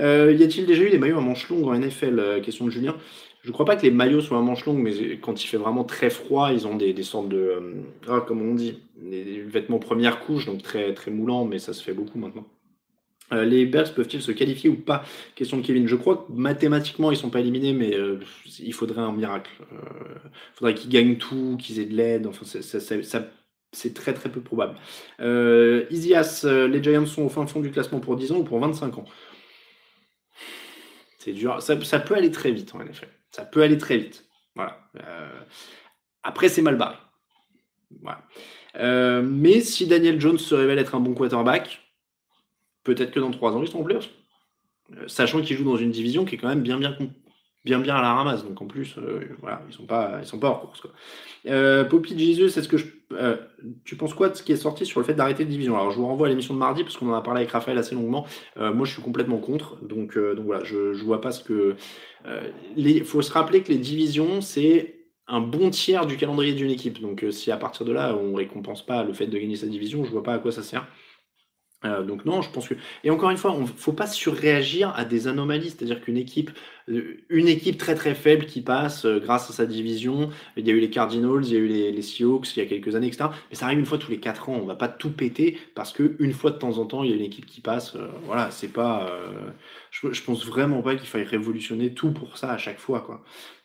[0.00, 2.70] Euh, y a-t-il déjà eu des maillots à manches longues en NFL euh, Question de
[2.70, 2.96] Julien.
[3.46, 5.56] Je ne crois pas que les maillots soient à manches longues, mais quand il fait
[5.56, 7.74] vraiment très froid, ils ont des, des sortes de, euh,
[8.08, 11.80] ah, comme on dit, des, vêtements première couche, donc très très moulants, mais ça se
[11.80, 12.44] fait beaucoup maintenant.
[13.32, 15.04] Euh, les Bears peuvent-ils se qualifier ou pas?
[15.34, 15.88] Question de Kevin.
[15.88, 18.20] Je crois que mathématiquement ils sont pas éliminés, mais euh,
[18.60, 19.50] il faudrait un miracle.
[19.70, 22.26] Il faudrait qu'ils gagnent tout, qu'ils aient de l'aide.
[22.26, 22.44] Enfin,
[23.72, 24.76] c'est très très peu probable.
[25.90, 28.98] Isias, les Giants sont au fin fond du classement pour 10 ans ou pour 25
[28.98, 29.04] ans?
[31.26, 31.60] C'est dur.
[31.60, 33.08] Ça, peut aller très vite en effet.
[33.32, 34.26] Ça peut aller très vite.
[34.54, 34.78] Voilà.
[34.96, 35.40] Euh,
[36.22, 36.96] après, c'est mal barré.
[38.00, 38.22] Voilà.
[38.76, 41.82] Euh, mais si Daniel Jones se révèle être un bon quarterback,
[42.86, 43.88] peut-être que dans trois ans, ils seront en.
[43.88, 46.96] Euh, sachant qu'il joue dans une division qui est quand même bien bien
[47.64, 48.44] bien bien à la ramasse.
[48.44, 48.96] Donc en plus,
[49.40, 50.80] voilà, ils sont pas ils sont pas hors course.
[50.80, 51.84] Quoi.
[51.84, 52.86] Poppy Jesus, est-ce que je,
[53.84, 55.74] tu penses quoi de ce qui est sorti sur le fait d'arrêter de division?
[55.74, 57.76] Alors je vous renvoie à l'émission de mardi parce qu'on en a parlé avec Raphaël
[57.76, 58.24] assez longuement.
[58.56, 59.84] moi, je suis complètement contre.
[59.84, 61.76] Donc donc voilà, je je vois pas ce que
[62.76, 64.96] il euh, faut se rappeler que les divisions, c'est
[65.28, 67.00] un bon tiers du calendrier d'une équipe.
[67.00, 69.56] Donc euh, si à partir de là, on ne récompense pas le fait de gagner
[69.56, 70.86] sa division, je vois pas à quoi ça sert.
[71.84, 72.74] Euh, donc non, je pense que...
[73.04, 76.50] Et encore une fois, ne faut pas surréagir à des anomalies, c'est-à-dire qu'une équipe,
[76.88, 80.80] une équipe très très faible qui passe grâce à sa division, il y a eu
[80.80, 83.28] les Cardinals, il y a eu les, les, Seahawks il y a quelques années, etc.
[83.50, 85.92] Mais ça arrive une fois tous les quatre ans, on va pas tout péter parce
[85.92, 87.96] qu'une fois de temps en temps, il y a une équipe qui passe.
[88.24, 89.10] voilà, c'est pas
[89.90, 93.22] je, je pense vraiment pas qu'il faille révolutionner tout pour ça à chaque fois, quoi.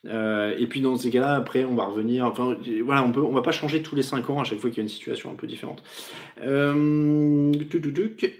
[0.08, 2.26] Euh, et puis dans ces cas-là, après, on va revenir.
[2.26, 4.70] Enfin, voilà, on peut, on va pas changer tous les 5 ans à chaque fois
[4.70, 5.84] qu'il y a une situation un peu différente.
[6.42, 7.52] Euh,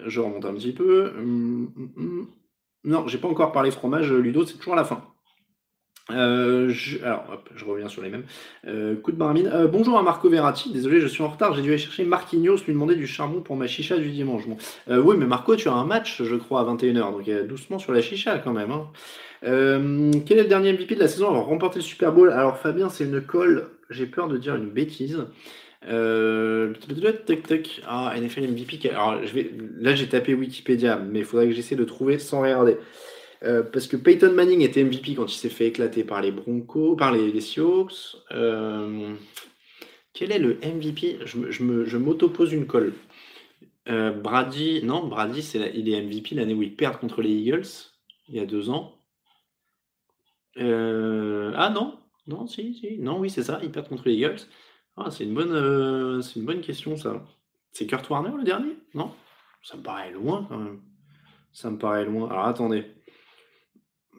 [0.08, 1.14] je remonte un petit peu.
[1.18, 2.28] Hum, hum, hum.
[2.84, 5.04] Non, j'ai pas encore parlé fromage, Ludo, c'est toujours à la fin.
[6.10, 8.26] Euh, alors, hop, je reviens sur les mêmes.
[8.68, 9.48] Euh, coup de baramine.
[9.48, 10.72] Euh, bonjour à Marco Verratti.
[10.72, 11.54] Désolé, je suis en retard.
[11.54, 14.44] J'ai dû aller chercher Marquinhos, lui demander du charbon pour ma chicha du dimanche.
[14.48, 14.58] Bon.
[14.88, 17.12] Oui, mais Marco, tu as un match, je crois, à 21h.
[17.12, 18.72] Donc, doucement sur la chicha quand même.
[18.72, 18.88] Hein.
[19.42, 22.30] Quel est le dernier MVP de la saison avoir remporté le Super Bowl?
[22.32, 23.70] Alors, Fabien, c'est une colle.
[23.90, 25.26] J'ai peur de dire une bêtise.
[25.88, 26.74] Euh...
[27.88, 28.90] Ah, NFL MVP.
[28.92, 29.52] Alors, je vais...
[29.80, 32.78] Là, j'ai tapé Wikipédia, mais il faudrait que j'essaie de trouver sans regarder.
[33.44, 36.96] Euh, parce que Peyton Manning était MVP quand il s'est fait éclater par les Broncos,
[36.96, 38.18] par les, les Seahawks.
[38.32, 39.16] Euh,
[40.14, 42.94] quel est le MVP Je, m'auto-pose une colle.
[43.90, 47.66] Euh, Brady, non, Brady, c'est il est MVP l'année où il perd contre les Eagles,
[48.30, 49.01] il y a deux ans.
[50.58, 54.42] Ah non, non, si, si, non, oui, c'est ça, il perd contre les Eagles.
[54.98, 57.24] Ah, c'est une bonne, c'est une bonne question ça.
[57.72, 58.78] C'est Kurt Warner le dernier?
[58.94, 59.14] Non
[59.64, 60.82] Ça me paraît loin quand même.
[61.54, 62.30] Ça me paraît loin.
[62.30, 62.86] Alors attendez.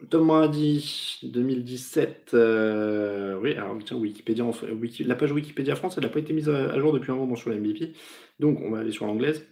[0.09, 2.31] Tom Brady, 2017.
[2.33, 4.45] Euh, oui, alors tiens, Wikipédia,
[5.05, 7.49] la page Wikipédia France, elle n'a pas été mise à, jour depuis un moment sur
[7.49, 7.93] la MVP.
[8.39, 9.47] Donc, on va aller sur l'anglaise.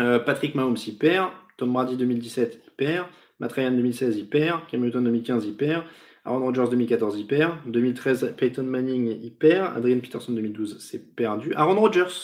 [0.00, 1.30] Euh, Patrick Mahomes, il perd.
[1.56, 3.06] Tom Brady, 2017, il perd.
[3.40, 4.66] Matt Ryan, 2016, il perd.
[4.68, 5.84] Cam Newton, 2015, il perd.
[6.24, 7.58] Aaron Rodgers, 2014, il perd.
[7.66, 9.76] 2013, Peyton Manning, il perd.
[9.76, 11.52] Adrian Peterson, 2012, c'est perdu.
[11.54, 12.14] Aaron Rodgers,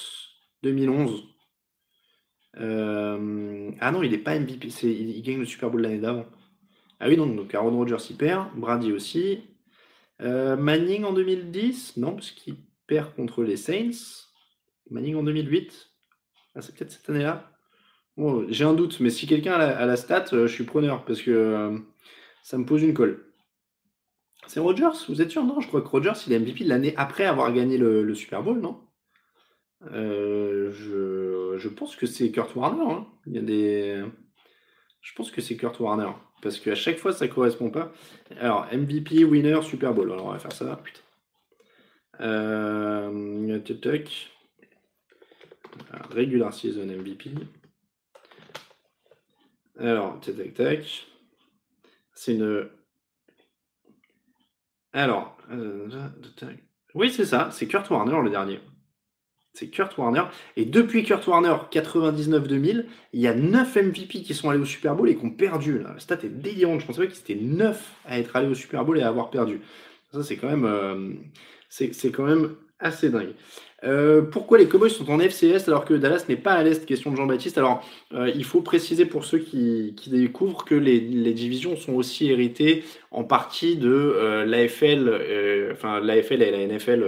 [0.62, 1.24] 2011.
[2.58, 4.68] Euh, ah non, il n'est pas MVP.
[4.82, 6.26] Il, il gagne le Super Bowl l'année d'avant.
[7.00, 9.42] Ah oui, donc, donc Aaron Rodgers y perd, Brady aussi.
[10.20, 14.26] Euh, Manning en 2010, non, parce qu'il perd contre les Saints.
[14.90, 15.90] Manning en 2008,
[16.54, 17.50] ah, c'est peut-être cette année-là.
[18.20, 21.22] Bon, J'ai un doute, mais si quelqu'un a, la stat, euh, je suis preneur, parce
[21.22, 21.78] que euh,
[22.42, 23.24] ça me pose une colle.
[24.46, 25.42] C'est Rodgers, vous êtes sûr?
[25.42, 28.60] Non, je crois que Rodgers, il est MVP l'année après avoir gagné le, Super Bowl,
[28.60, 28.78] non?
[29.90, 32.92] Je, je, pense que c'est Kurt Warner.
[32.92, 33.06] Hein.
[33.26, 34.04] Il y a des...
[35.00, 36.10] Je pense que c'est Kurt Warner.
[36.42, 37.90] Parce qu'à chaque fois, ça ne correspond pas.
[38.38, 40.12] Alors, MVP, winner, Super Bowl.
[40.12, 40.78] Alors, on va faire ça.
[40.84, 41.00] Putain.
[42.20, 43.58] Euh,
[46.10, 47.30] regular season MVP.
[49.80, 51.06] Alors, tac, tac.
[52.14, 52.68] C'est une.
[54.92, 55.88] Alors, euh,
[56.94, 57.48] oui, c'est ça.
[57.52, 58.60] C'est Kurt Warner le dernier
[59.52, 60.22] c'est Kurt Warner.
[60.56, 64.94] Et depuis Kurt Warner 99-2000, il y a 9 MVP qui sont allés au Super
[64.94, 65.80] Bowl et qui ont perdu.
[65.80, 66.80] La stat est délirante.
[66.80, 69.30] Je pensais pas qu'ils étaient 9 à être allés au Super Bowl et à avoir
[69.30, 69.60] perdu.
[70.12, 71.12] Ça, c'est quand même, euh,
[71.68, 73.34] c'est quand même assez dingue.
[73.82, 77.10] Euh, pourquoi les Cowboys sont en FCS alors que Dallas n'est pas à l'Est Question
[77.10, 77.56] de Jean-Baptiste?
[77.56, 82.84] Alors, euh, il faut préciser pour ceux qui, découvrent que les, divisions sont aussi héritées
[83.10, 85.70] en partie de euh, l'AFL.
[85.72, 87.04] enfin, l'AFL et la NFL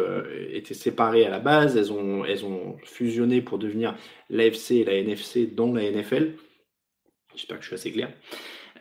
[0.53, 1.77] étaient séparées à la base.
[1.77, 3.95] Elles ont, elles ont fusionné pour devenir
[4.31, 6.33] l'AFC et la NFC dans la NFL.
[7.35, 8.11] J'espère que je suis assez clair.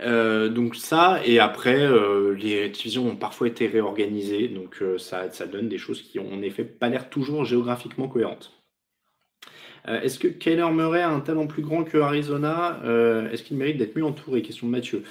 [0.01, 5.29] Euh, donc ça, et après, euh, les divisions ont parfois été réorganisées, donc euh, ça,
[5.31, 8.51] ça, donne des choses qui ont en effet pas l'air toujours géographiquement cohérentes.
[9.87, 12.79] Est-ce que Kyler Murray a un talent plus grand que Arizona?
[13.31, 14.43] Est-ce qu'il mérite d'être mieux entouré?
[14.43, 15.03] Question de Mathieu.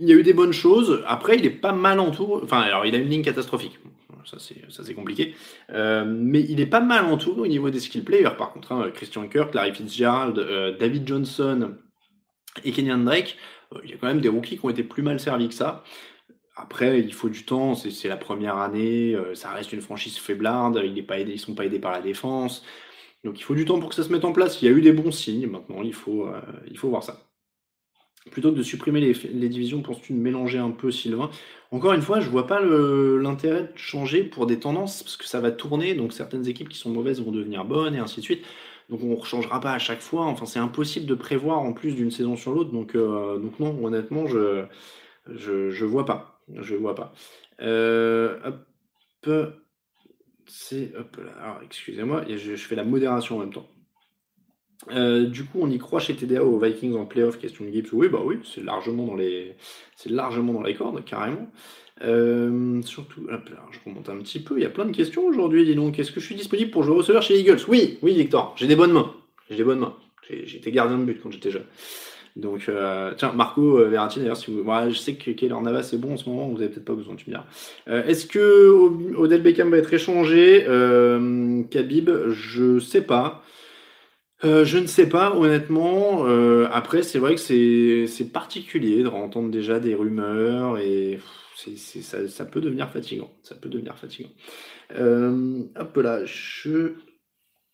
[0.00, 1.04] il y a eu des bonnes choses.
[1.06, 2.42] Après, il est pas mal entouré.
[2.42, 3.78] Enfin, alors, il a une ligne catastrophique.
[4.24, 4.38] Ça,
[4.82, 5.36] c'est compliqué.
[5.68, 8.34] Mais il est pas mal entouré au niveau des skill players.
[8.36, 11.76] Par contre, hein, Christian Kirk, Larry Fitzgerald, David Johnson
[12.64, 13.36] et Kenyan Drake,
[13.74, 15.54] euh, il y a quand même des rookies qui ont été plus mal servis que
[15.54, 15.84] ça.
[16.56, 17.74] Après, il faut du temps.
[17.74, 19.16] C'est la première année.
[19.34, 20.80] ça reste une franchise faiblarde.
[20.84, 22.64] Ils ne sont pas aidés par la défense.
[23.24, 24.60] Donc, il faut du temps pour que ça se mette en place.
[24.60, 25.46] Il y a eu des bons signes.
[25.46, 26.28] Maintenant, il faut,
[26.76, 27.30] faut voir ça
[28.30, 31.30] plutôt que de supprimer les, divisions, penses-tu de mélanger un peu, Sylvain
[31.70, 35.40] Encore une fois, je vois pas l'intérêt de changer pour des tendances, parce que ça
[35.40, 38.44] va tourner, donc certaines équipes qui sont mauvaises vont devenir bonnes, et ainsi de suite.
[38.90, 40.26] Donc on ne changera pas à chaque fois.
[40.26, 42.72] Enfin, c'est impossible de prévoir en plus d'une saison sur l'autre.
[42.72, 44.66] Donc, euh, donc non, honnêtement, je,
[45.28, 46.40] je, vois pas.
[46.54, 47.12] Je vois pas.
[47.62, 48.38] Euh,
[49.24, 49.40] hop,
[50.46, 50.92] c'est
[51.64, 53.68] excusez-moi, je, je fais la modération en même temps.
[54.90, 57.92] Euh, du coup, on y croit chez TDA aux Vikings en playoff, question de Gibbs.
[57.92, 59.56] Oui, bah oui, c'est largement dans les,
[59.96, 61.48] c'est largement dans les cordes, carrément.
[62.02, 64.56] Euh, surtout, je remonte un petit peu.
[64.56, 65.64] Il y a plein de questions aujourd'hui.
[65.64, 67.60] Dis donc, est-ce que je suis disponible pour jouer au receveur chez Eagles?
[67.68, 68.54] Oui, oui, Victor.
[68.56, 69.12] J'ai des bonnes mains.
[69.48, 69.94] J'ai des bonnes mains.
[70.44, 71.64] J'étais gardien de but quand j'étais jeune.
[72.36, 74.64] Donc, euh, tiens, Marco Verratti, d'ailleurs, si vous...
[74.88, 77.16] je sais que Keller Navas est bon en ce moment, vous n'avez peut-être pas besoin,
[77.16, 77.44] tu me dire.
[77.86, 80.64] Est-ce que Odell Beckham va être échangé?
[81.70, 83.42] Khabib, je sais pas.
[84.42, 86.24] Euh, je ne sais pas, honnêtement.
[86.26, 91.18] Euh, après, c'est vrai que c'est particulier de entendre déjà des rumeurs et
[92.28, 93.30] ça, peut devenir fatigant.
[93.42, 94.30] Ça peut devenir fatigant.
[94.96, 96.94] Euh, hop là, je.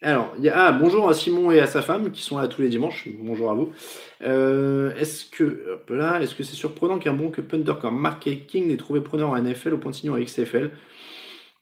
[0.02, 3.08] Alors, ah, bonjour à Simon et à sa femme qui sont là tous les dimanches.
[3.18, 3.72] Bonjour à vous.
[4.20, 8.68] est-ce que, hop là, est-ce que c'est surprenant qu'un bon que punter comme Mark King
[8.68, 10.70] n'ait trouvé preneur en NFL au point de en XFL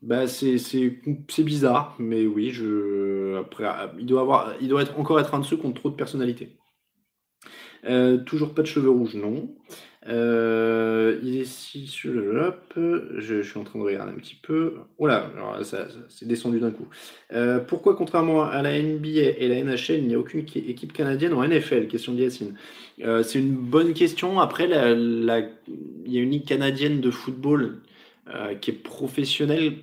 [0.05, 3.65] bah, c'est bizarre, mais oui, je, après,
[3.99, 5.95] il, doit avoir, il doit être, encore être un de ceux qui ont trop de
[5.95, 6.59] personnalité.
[7.87, 9.55] Euh, toujours pas de cheveux rouges, non.
[10.07, 12.53] Euh, il est sur le
[13.19, 14.75] Je, suis en train de regarder un petit peu.
[14.99, 16.87] Voilà, alors ça, c'est descendu d'un coup.
[17.33, 21.33] Euh, pourquoi, contrairement à la NBA et la NHL, il n'y a aucune équipe canadienne
[21.33, 22.55] en NFL Question d'Yacine.
[22.99, 24.40] c'est une bonne question.
[24.40, 24.73] Après, il
[26.07, 27.81] y a une ligue canadienne de football
[28.29, 29.77] euh, qui est professionnel.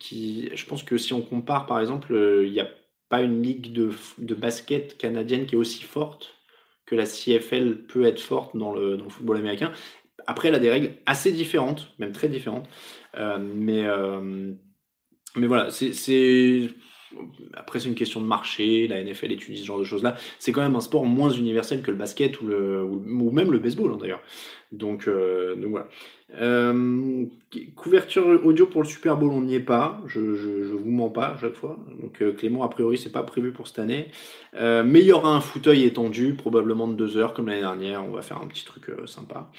[0.00, 2.68] Qui, je pense que si on compare, par exemple, euh, il n'y a
[3.08, 6.34] pas une ligue de, de, basket canadienne qui est aussi forte
[6.86, 9.72] que la CFL peut être forte dans le, football américain.
[10.26, 12.68] Après, elle a des règles assez différentes, même très différentes.
[13.16, 13.84] Euh, mais,
[15.36, 16.70] mais voilà, c'est.
[17.54, 18.88] Après, c'est une question de marché.
[18.88, 20.16] La NFL étudie ce genre de choses-là.
[20.38, 23.58] C'est quand même un sport moins universel que le basket ou, le, ou même le
[23.58, 24.22] baseball, hein, d'ailleurs.
[24.72, 25.88] Donc, donc voilà.
[26.40, 27.26] Euh,
[27.76, 30.00] couverture audio pour le Super Bowl, on n'y est pas.
[30.06, 31.78] Je, je, vous mens pas à chaque fois.
[32.00, 34.08] Donc euh, Clément, a priori, c'est pas prévu pour cette année.
[34.54, 38.04] Euh, mais il y aura un fauteuil étendu, probablement de deux heures comme l'année dernière.
[38.04, 39.50] On va faire un petit truc sympa.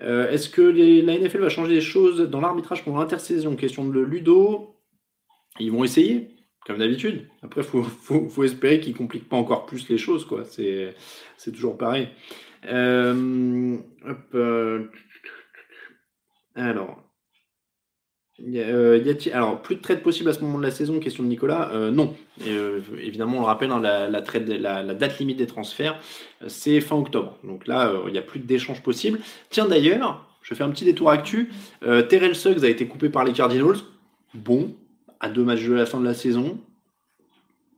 [0.00, 3.54] Est-ce que la NFL va changer des choses dans l'arbitrage pour l'intersaison?
[3.54, 4.74] Question de Ludo.
[5.60, 6.28] Ils vont essayer,
[6.66, 7.28] comme d'habitude.
[7.42, 10.44] Après, faut, faut, espérer qu'ils compliquent pas encore plus les choses, quoi.
[10.44, 10.94] C'est,
[11.52, 12.08] toujours pareil.
[12.64, 14.36] hop,
[16.56, 17.04] alors,
[18.42, 21.70] euh, alors, plus de trade possible à ce moment de la saison Question de Nicolas.
[21.72, 22.14] Euh, non.
[22.46, 26.00] Euh, évidemment, on le rappelle, hein, la, la, date limite des transferts,
[26.48, 27.38] c'est fin octobre.
[27.44, 29.20] Donc là, il n'y a plus d'échanges possibles.
[29.50, 31.52] Tiens, d'ailleurs, je fais un petit détour actu.
[32.08, 33.78] Terrell Suggs a été coupé par les Cardinals.
[34.34, 34.74] Bon,
[35.24, 36.58] à deux matchs de la fin de la saison.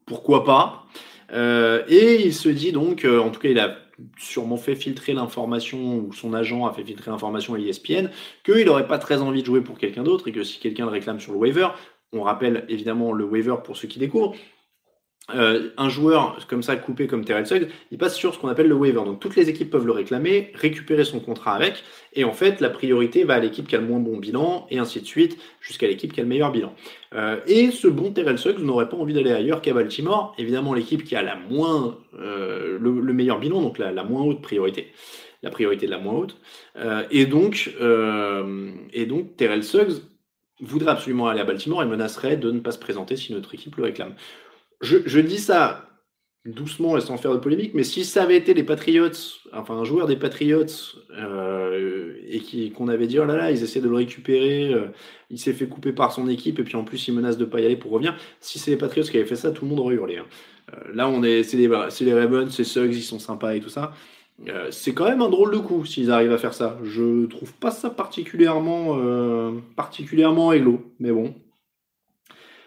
[0.05, 0.85] Pourquoi pas?
[1.33, 3.79] Et il se dit donc, en tout cas, il a
[4.19, 8.09] sûrement fait filtrer l'information, ou son agent a fait filtrer l'information à ESPN,
[8.45, 10.91] qu'il n'aurait pas très envie de jouer pour quelqu'un d'autre et que si quelqu'un le
[10.91, 11.69] réclame sur le waiver,
[12.13, 14.35] on rappelle évidemment le waiver pour ceux qui découvrent,
[15.35, 18.69] euh, un joueur comme ça coupé comme Terrell Suggs, il passe sur ce qu'on appelle
[18.69, 19.03] le waiver.
[19.05, 22.71] Donc toutes les équipes peuvent le réclamer, récupérer son contrat avec, et en fait la
[22.71, 25.89] priorité va à l'équipe qui a le moins bon bilan, et ainsi de suite, jusqu'à
[25.89, 26.73] l'équipe qui a le meilleur bilan.
[27.15, 31.03] Euh, et ce bon Terrell Suggs n'aurait pas envie d'aller ailleurs qu'à Baltimore, évidemment l'équipe
[31.03, 34.93] qui a la moins, euh, le, meilleur bilan, donc la, moins haute priorité.
[35.43, 36.37] La priorité de la moins haute.
[37.11, 37.71] et donc,
[38.93, 40.03] et donc Terrell Suggs
[40.61, 43.77] voudrait absolument aller à Baltimore et menacerait de ne pas se présenter si notre équipe
[43.77, 44.15] le réclame
[44.81, 45.83] je, dis ça
[46.45, 49.11] doucement et sans faire de polémique, mais si ça avait été les Patriots,
[49.53, 50.65] enfin un joueur des Patriots,
[51.19, 54.87] euh, et qu'on avait dit oh là là, ils essaient de le récupérer, euh,
[55.31, 57.61] il s'est fait couper par son équipe, et puis en plus il menace de pas
[57.61, 58.17] y aller pour revenir.
[58.41, 60.19] Si c'est les Patriots qui avaient fait ça, tout le monde aurait hurlé.
[60.19, 60.27] Hein.
[60.75, 63.69] Euh, là, on est, c'est les, les Ravens, c'est Suggs, ils sont sympas et tout
[63.69, 63.93] ça.
[64.71, 66.79] c'est quand même un drôle de coup s'ils arrivent à faire ça.
[66.85, 68.99] Je trouve pas ça particulièrement,
[69.77, 71.35] particulièrement églo, mais bon,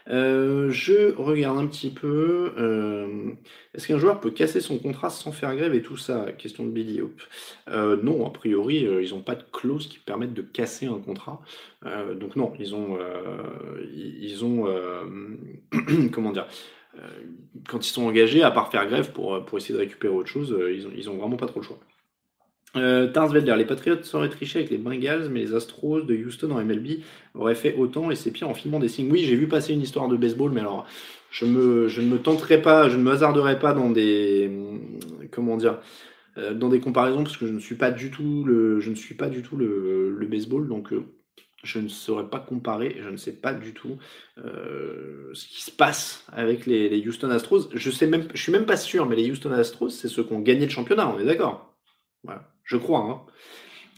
[0.10, 2.54] Euh, je regarde un petit peu.
[2.58, 3.32] euh,
[3.74, 6.32] est-ce qu'un joueur peut casser son contrat sans faire grève et tout ça?
[6.38, 7.22] Question de Billy Hope.
[7.70, 11.42] Euh, non, a priori, ils n'ont pas de clause qui permettent de casser un contrat.
[12.20, 12.98] Donc non, ils ont,
[13.94, 14.44] ils
[16.12, 16.48] comment dire,
[17.68, 20.88] quand ils sont engagés, à part faire grève pour, essayer de récupérer autre chose, ils
[20.88, 21.80] ont, ils ont vraiment pas trop le choix.
[22.76, 23.12] Euh,
[23.56, 27.00] les Patriots sauraient tricher avec les Bengals, mais les Astros de Houston en MLB
[27.34, 29.12] auraient fait autant et c'est pire en filmant des signes.
[29.12, 30.86] Oui, j'ai vu passer une histoire de baseball, mais alors
[31.32, 34.52] je, ne me tenterai pas, je ne me hasarderai pas dans des
[35.32, 35.80] comment dire
[36.38, 38.96] euh, dans des comparaisons parce que je ne suis pas du tout le, je ne
[38.96, 41.04] suis pas du tout le, baseball, donc euh,
[41.64, 43.98] je ne saurais pas comparer, je ne sais pas du tout
[44.38, 47.70] euh, ce qui se passe avec les, Houston Astros.
[47.74, 50.40] Je sais même, suis même pas sûr, mais les Houston Astros, c'est ceux qui ont
[50.40, 51.76] gagné le championnat, on est d'accord?
[52.24, 53.00] Voilà, je crois.
[53.00, 53.22] Hein.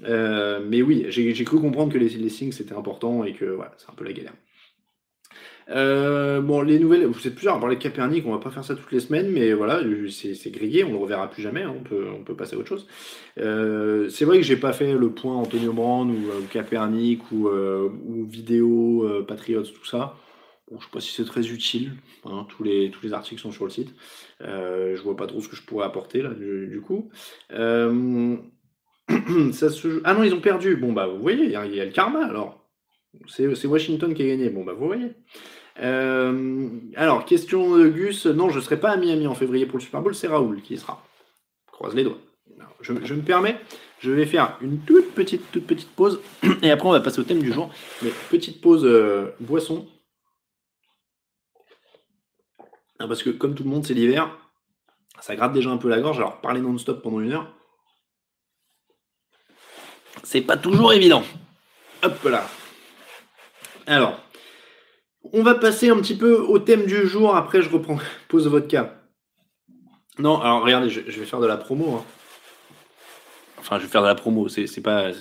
[0.06, 3.90] Euh, mais oui, j'ai cru comprendre que les, signes c'était important et que voilà, c'est
[3.90, 4.34] un peu la galère.
[5.70, 8.66] Euh, bon, les nouvelles, vous êtes plusieurs à parler de Kaepernick, on va pas faire
[8.66, 9.80] ça toutes les semaines, mais voilà,
[10.10, 12.88] c'est grillé, on le reverra plus jamais, hein, on peut, passer à autre chose.
[13.38, 17.50] Euh, c'est vrai que j'ai pas fait le point Antonio Brown ou, ou Kaepernick ou,
[18.26, 20.16] vidéo Patriots, tout ça.
[20.70, 21.92] Bon, je sais pas si c'est très utile,
[22.26, 23.94] hein, tous, les, articles sont sur le site.
[24.42, 27.12] Je vois pas trop ce que je pourrais apporter là, du coup.
[30.04, 30.76] Ah non, ils ont perdu.
[30.76, 32.68] Bon, bah, vous voyez, il y, a il y a le karma alors.
[33.28, 34.50] C'est Washington qui a gagné.
[34.50, 35.12] Bon, bah, vous voyez.
[35.82, 38.26] Euh, alors, question de Gus.
[38.26, 40.62] Non, je ne serai pas à Miami en février pour le Super Bowl, c'est Raoul
[40.62, 41.04] qui y sera.
[41.72, 42.20] Croise les doigts.
[42.82, 43.60] Je me permets,
[44.00, 46.20] je vais faire une toute petite, toute petite pause
[46.64, 47.70] et après on va passer au thème du jour.
[48.02, 49.88] Mais petite pause euh, boisson.
[53.00, 54.38] Ah, Parce que comme tout le monde, c'est l'hiver,
[55.20, 56.18] ça gratte déjà un peu la gorge.
[56.18, 57.52] Alors, parler non-stop pendant une heure,
[60.24, 61.24] c'est pas toujours évident.
[62.04, 62.48] Hop là.
[63.88, 64.20] Alors,
[65.34, 67.36] on va passer un petit peu au thème du jour.
[67.36, 67.98] Après, je reprends
[68.28, 68.98] pause vodka.
[70.20, 71.96] Non, alors regardez, je, vais faire de la promo.
[71.96, 72.06] hein.
[73.60, 74.48] Enfin, je vais faire de la promo.
[74.50, 75.12] C'est pas,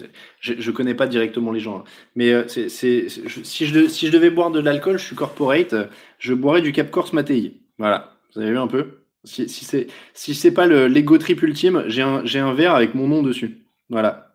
[0.40, 1.84] je, je connais pas directement les gens, hein.
[2.16, 5.86] mais euh, c'est, si, je, devais boire de l'alcool, je suis corporate, euh,
[6.18, 7.60] je boirais du Cap Corse Mattei.
[7.78, 9.02] Voilà, vous avez vu un peu?
[9.24, 13.58] Si, si c'est pas le l'ego trip ultime, j'ai un verre avec mon nom dessus.
[13.90, 14.29] Voilà.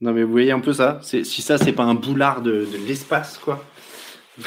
[0.00, 1.00] Non mais vous voyez un peu ça.
[1.02, 3.64] C'est si ça c'est pas un boulard de, de l'espace quoi.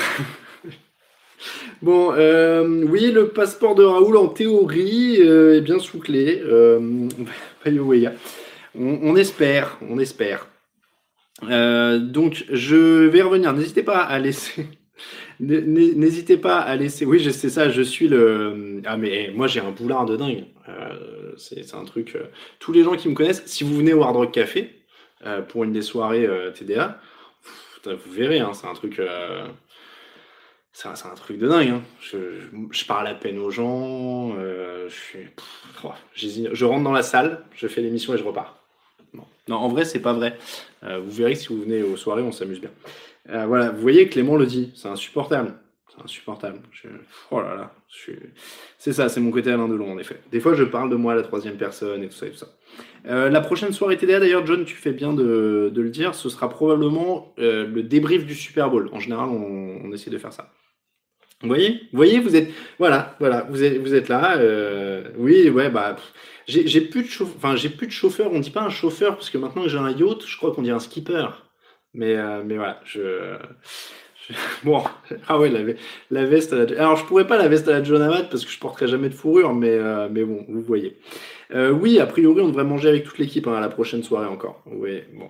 [1.81, 6.39] Bon, euh, oui, le passeport de Raoul en théorie euh, est bien sous clé.
[6.45, 6.79] Euh,
[7.65, 8.11] on,
[8.75, 10.47] on espère, on espère.
[11.49, 13.53] Euh, donc, je vais revenir.
[13.53, 14.67] N'hésitez pas à laisser.
[15.39, 17.05] N'hésitez pas à laisser.
[17.05, 17.69] Oui, sais ça.
[17.71, 18.79] Je suis le.
[18.85, 20.45] Ah mais moi j'ai un boulard de dingue.
[21.37, 22.15] C'est c'est un truc.
[22.59, 24.80] Tous les gens qui me connaissent, si vous venez au Hard Rock Café
[25.25, 26.99] euh, pour une des soirées euh, TDA,
[27.85, 28.39] vous verrez.
[28.39, 28.99] hein, c'est un truc.
[28.99, 29.47] euh,
[30.73, 31.69] c'est un, truc de dingue.
[31.69, 31.81] hein.
[32.01, 34.33] Je, parle à peine aux gens.
[35.83, 38.57] oh, je rentre dans la salle, je fais l'émission et je repars.
[39.47, 40.37] Non, en vrai, c'est pas vrai.
[40.81, 42.71] Vous verrez si vous venez aux soirées, on s'amuse bien.
[43.25, 45.55] Voilà, vous voyez, Clément le dit, c'est insupportable.
[45.93, 46.59] C'est insupportable.
[47.31, 48.13] Oh là là, je
[48.77, 50.21] c'est ça, c'est mon côté Alain Delon en effet.
[50.31, 52.37] Des fois, je parle de moi à la troisième personne et tout ça et tout
[52.37, 52.47] ça.
[53.07, 56.29] Euh, la prochaine soirée TDA, d'ailleurs, John, tu fais bien de, de le dire, ce
[56.29, 58.89] sera probablement euh, le débrief du Super Bowl.
[58.93, 60.53] En général, on, essaie de faire ça.
[61.41, 62.49] Vous voyez, vous voyez, vous êtes,
[62.79, 64.37] voilà, voilà, vous êtes, vous êtes là.
[64.37, 65.97] euh, oui, ouais, bah,
[66.47, 68.31] j'ai plus de chauffeur, enfin, j'ai plus de chauffeur.
[68.31, 70.61] On dit pas un chauffeur parce que maintenant que j'ai un yacht, je crois qu'on
[70.61, 71.27] dit un skipper.
[71.93, 73.35] Mais, mais voilà, je-
[74.63, 74.83] bon,
[75.27, 75.75] ah ouais, la, ve-
[76.11, 76.53] la veste.
[76.53, 78.59] À la, alors, je pourrais pas la veste à la John Amat parce que je
[78.59, 80.97] porterai jamais de fourrure, mais, euh, mais bon, vous voyez.
[81.53, 84.27] Euh, oui, a priori, on devrait manger avec toute l'équipe hein, à la prochaine soirée
[84.27, 84.63] encore.
[84.67, 85.29] Oui, bon.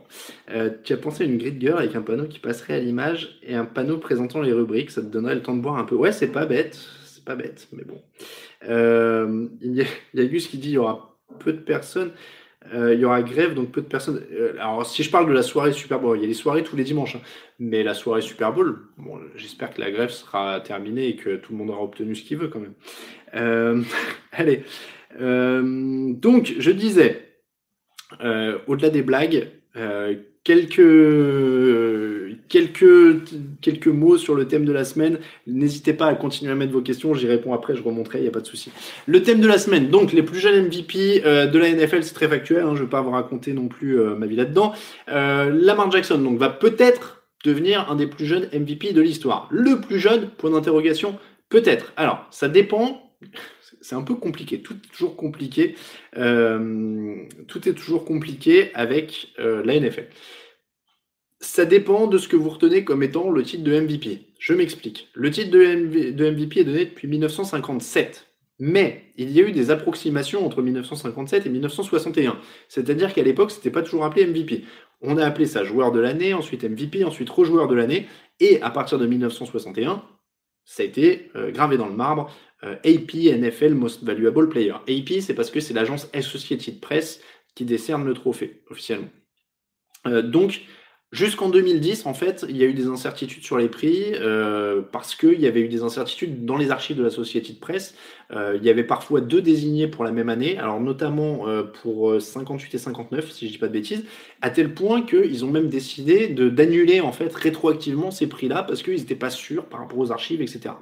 [0.51, 3.39] Euh, tu as pensé à une de gueule avec un panneau qui passerait à l'image
[3.43, 5.95] et un panneau présentant les rubriques, ça te donnerait le temps de boire un peu.
[5.95, 8.01] Ouais, c'est pas bête, c'est pas bête, mais bon.
[8.67, 12.11] Il y, a- il y a Gus qui dit il y aura peu de personnes,
[12.73, 14.21] il y aura grève, donc peu de personnes.
[14.31, 16.63] Euh, alors, si je parle de la soirée Super Bowl, il y a des soirées
[16.63, 17.21] tous les dimanches, hein,
[17.59, 21.51] mais la soirée Super Bowl, bon, j'espère que la grève sera terminée et que tout
[21.53, 22.73] le monde aura obtenu ce qu'il veut quand même.
[23.35, 23.81] Euh,
[24.31, 24.63] allez.
[25.19, 27.31] Euh, donc, je disais,
[28.23, 30.79] euh, au-delà des blagues, euh, quelques,
[32.51, 33.23] quelques,
[33.61, 35.19] quelques mots sur le thème de la semaine.
[35.47, 38.27] N'hésitez pas à continuer à mettre vos questions, j'y réponds après, je remonterai, il n'y
[38.27, 38.71] a pas de souci.
[39.07, 42.13] Le thème de la semaine, donc les plus jeunes MVP euh, de la NFL, c'est
[42.13, 44.73] très factuel, hein, je ne vais pas vous raconter non plus euh, ma vie là-dedans.
[45.09, 49.47] Euh, Lamar Jackson donc, va peut-être devenir un des plus jeunes MVP de l'histoire.
[49.49, 51.93] Le plus jeune, point d'interrogation, peut-être.
[51.95, 53.13] Alors, ça dépend.
[53.79, 55.75] C'est un peu compliqué, tout est toujours compliqué.
[56.13, 60.05] Tout est toujours compliqué avec la NFL.
[61.41, 64.27] Ça dépend de ce que vous retenez comme étant le titre de MVP.
[64.39, 65.09] Je m'explique.
[65.13, 68.27] Le titre de, MVP est donné depuis 1957.
[68.59, 72.37] Mais il y a eu des approximations entre 1957 et 1961.
[72.69, 74.65] C'est-à-dire qu'à l'époque, ce n'était pas toujours appelé MVP.
[75.01, 78.07] On a appelé ça joueur de l'année, ensuite MVP, ensuite rejoueur de l'année.
[78.39, 80.03] Et à partir de 1961,
[80.63, 82.31] ça a été euh, gravé dans le marbre.
[82.63, 84.73] Euh, AP NFL Most Valuable Player.
[84.87, 87.19] AP, c'est parce que c'est l'agence Associated Press
[87.55, 89.09] qui décerne le trophée officiellement.
[90.05, 90.61] Euh, donc,
[91.11, 95.13] Jusqu'en 2010, en fait, il y a eu des incertitudes sur les prix euh, parce
[95.13, 97.95] qu'il y avait eu des incertitudes dans les archives de la Société de Presse.
[98.31, 102.21] Euh, il y avait parfois deux désignés pour la même année, alors notamment euh, pour
[102.21, 104.05] 58 et 59, si je dis pas de bêtises,
[104.41, 108.95] à tel point qu'ils ont même décidé d'annuler en fait rétroactivement ces prix-là parce qu'ils
[108.95, 110.75] n'étaient pas sûrs par rapport aux archives, etc.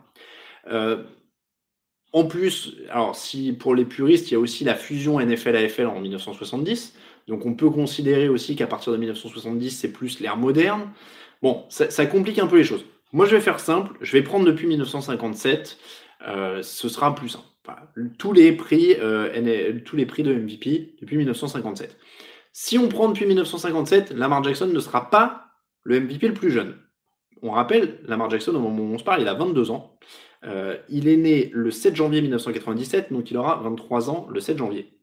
[2.12, 6.00] en plus, alors si pour les puristes, il y a aussi la fusion NFL-AFL en
[6.00, 6.94] 1970.
[7.28, 10.90] Donc on peut considérer aussi qu'à partir de 1970, c'est plus l'ère moderne.
[11.42, 12.86] Bon, ça, complique un peu les choses.
[13.14, 13.98] Moi, je vais faire simple.
[14.02, 15.78] Je vais prendre depuis 1957.
[16.28, 17.46] Euh, ce sera plus simple.
[18.18, 21.98] Tous, les prix, euh, tous les prix de MVP depuis 1957.
[22.52, 25.46] Si on prend depuis 1957, Lamar Jackson ne sera pas
[25.84, 26.76] le MVP le plus jeune.
[27.42, 29.98] On rappelle, Lamar Jackson, au moment où on se parle, il a 22 ans.
[30.46, 34.58] Euh, il est né le 7 janvier 1997, donc il aura 23 ans le 7
[34.58, 34.99] janvier.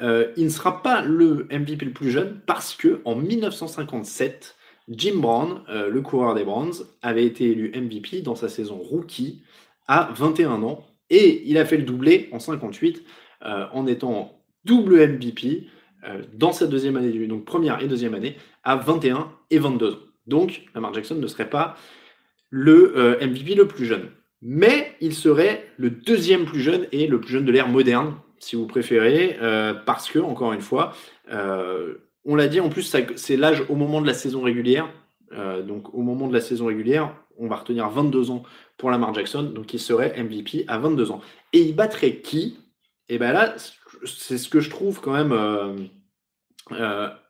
[0.00, 4.56] Euh, il ne sera pas le MVP le plus jeune parce que en 1957,
[4.88, 6.72] Jim Brown, euh, le coureur des Browns,
[7.02, 9.42] avait été élu MVP dans sa saison rookie
[9.86, 13.04] à 21 ans et il a fait le doublé en 58
[13.44, 15.66] euh, en étant double MVP
[16.34, 19.98] dans sa deuxième année, donc première et deuxième année, à 21 et 22 ans.
[20.26, 21.76] Donc Lamar Jackson ne serait pas
[22.50, 24.10] le MVP le plus jeune.
[24.40, 28.56] Mais il serait le deuxième plus jeune et le plus jeune de l'ère moderne si
[28.56, 30.92] vous préférez, euh, parce que, encore une fois,
[31.30, 34.88] euh, on l'a dit, en plus, c'est l'âge au moment de la saison régulière.
[35.32, 38.42] Euh, donc, au moment de la saison régulière, on va retenir 22 ans
[38.78, 41.20] pour Lamar Jackson, donc il serait MVP à 22 ans.
[41.52, 42.58] Et il battrait qui?
[43.08, 43.54] Et bien là,
[44.04, 45.88] c'est ce que je trouve quand même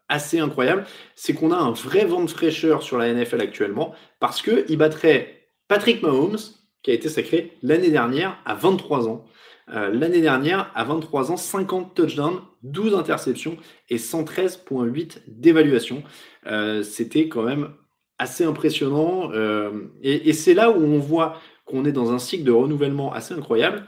[0.09, 0.85] assez incroyable,
[1.15, 5.47] c'est qu'on a un vrai vent de fraîcheur sur la NFL actuellement, parce qu'il battrait
[5.69, 6.39] Patrick Mahomes,
[6.83, 9.27] qui a été sacré l'année dernière à 23 ans.
[9.71, 13.57] Euh, l'année dernière, à 23 ans, 50 touchdowns, 12 interceptions
[13.89, 16.03] et 113,8 d'évaluation.
[16.47, 17.71] Euh, c'était quand même
[18.19, 19.31] assez impressionnant.
[19.33, 19.71] Euh,
[20.03, 23.85] et, c'est là où on voit qu'on est dans un cycle de renouvellement assez incroyable.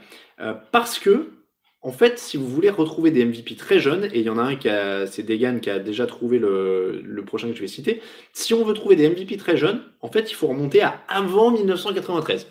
[0.71, 1.31] parce que,
[1.81, 4.41] en fait, si vous voulez retrouver des MVP très jeunes, et il y en a
[4.41, 7.67] un qui a, c'est Degan qui a déjà trouvé le, le, prochain que je vais
[7.67, 8.01] citer,
[8.33, 11.51] si on veut trouver des MVP très jeunes, en fait, il faut remonter à avant
[11.51, 12.47] 1993.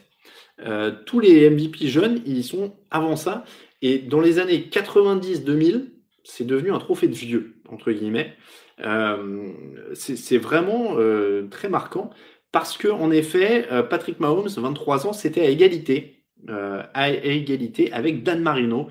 [0.61, 3.45] Euh, tous les MVP jeunes, ils sont avant ça.
[3.83, 5.91] Et dans les années 90-2000,
[6.23, 8.35] c'est devenu un trophée de vieux, entre guillemets.
[8.81, 9.53] Euh,
[9.95, 12.11] c'est vraiment euh, très marquant
[12.51, 18.43] parce que en effet, Patrick Mahomes, 23 ans, c'était à égalité, à égalité avec Dan
[18.43, 18.89] Marino.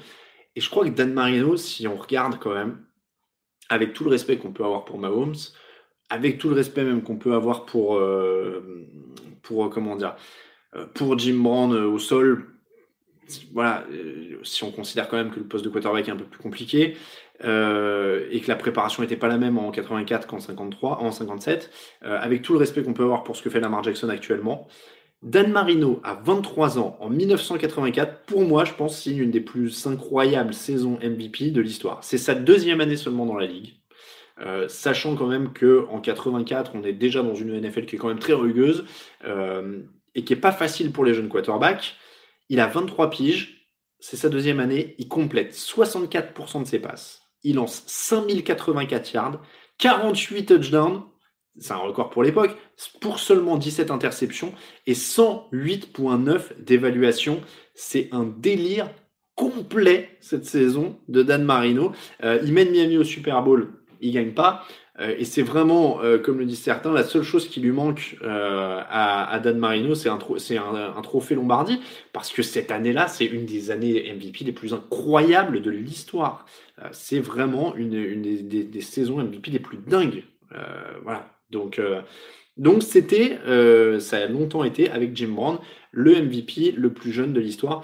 [0.56, 2.84] Et je crois que Dan Marino, si on regarde quand même,
[3.70, 5.36] avec tout le respect qu'on peut avoir pour Mahomes,
[6.10, 8.02] avec tout le respect même qu'on peut avoir pour,
[9.44, 10.18] pour comment dire,
[10.94, 12.48] pour Jim Brown euh, au sol,
[13.54, 16.26] voilà, euh, si on considère quand même que le poste de quarterback est un peu
[16.26, 16.98] plus compliqué
[17.40, 21.70] et que la préparation n'était pas la même en 84 qu'en 53, en 57,
[22.02, 24.68] avec tout le respect qu'on peut avoir pour ce que fait Lamar Jackson actuellement,
[25.24, 29.88] Dan Marino à 23 ans en 1984, pour moi, je pense, signe une des plus
[29.88, 32.02] incroyables saisons MVP de l'histoire.
[32.02, 33.74] C'est sa deuxième année seulement dans la ligue.
[34.70, 38.10] sachant quand même que en 84, on est déjà dans une NFL qui est quand
[38.10, 38.86] même très rugueuse
[40.16, 41.96] et qui n'est pas facile pour les jeunes quarterbacks.
[42.50, 47.22] Il a 23 piges, c'est sa deuxième année, il complète 64% de ses passes.
[47.44, 49.42] Il lance 5084 yards,
[49.78, 51.04] 48 touchdowns,
[51.60, 52.58] c'est un record pour l'époque,
[53.00, 54.54] pour seulement 17 interceptions
[54.88, 57.42] et 108.9 d'évaluation.
[57.76, 58.90] C'est un délire
[59.36, 61.92] complet cette saison de Dan Marino.
[62.24, 64.66] Euh, il mène Miami au Super Bowl, il gagne pas.
[65.00, 68.18] Euh, et c'est vraiment, euh, comme le disent certains, la seule chose qui lui manque
[68.24, 70.18] euh, à, Dan Marino, c'est un,
[71.02, 71.80] trophée Lombardie,
[72.12, 76.46] parce que cette année-là, c'est une des années MVP les plus incroyables de l'histoire.
[76.92, 80.24] c'est vraiment une, des, saisons MVP les plus dingues.
[81.04, 81.30] voilà.
[81.50, 81.82] Donc,
[82.58, 83.40] donc c'était,
[84.00, 85.60] ça a longtemps été avec Jim Brown
[85.92, 87.84] le MVP le plus jeune de l'histoire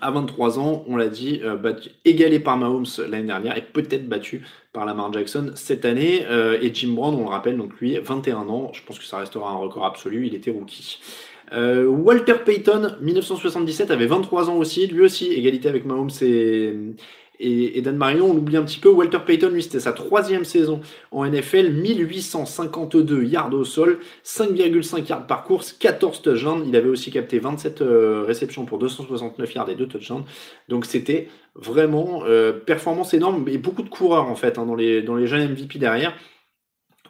[0.00, 1.56] à 23 ans, on l'a dit, euh,
[2.04, 4.42] égalé par Mahomes l'année dernière et peut-être battu
[4.72, 6.24] par Lamar Jackson cette année.
[6.28, 9.18] Euh, et Jim Brown, on le rappelle, donc lui, 21 ans, je pense que ça
[9.18, 10.98] restera un record absolu, il était rookie.
[11.52, 16.74] Euh, Walter Payton, 1977, avait 23 ans aussi, lui aussi, égalité avec Mahomes et,
[17.40, 18.88] Et, Dan Marino, on l'oublie un petit peu.
[18.88, 20.80] Walter Payton, lui, c'était sa troisième saison
[21.10, 21.70] en NFL.
[21.72, 26.64] 1852 yards au sol, 5,5 yards par course, 14 touchdowns.
[26.66, 30.24] Il avait aussi capté 27 euh, réceptions pour 269 yards et 2 touchdowns.
[30.68, 35.02] Donc c'était vraiment euh, performance énorme et beaucoup de coureurs en fait hein, dans, les,
[35.02, 36.14] dans les jeunes MVP derrière.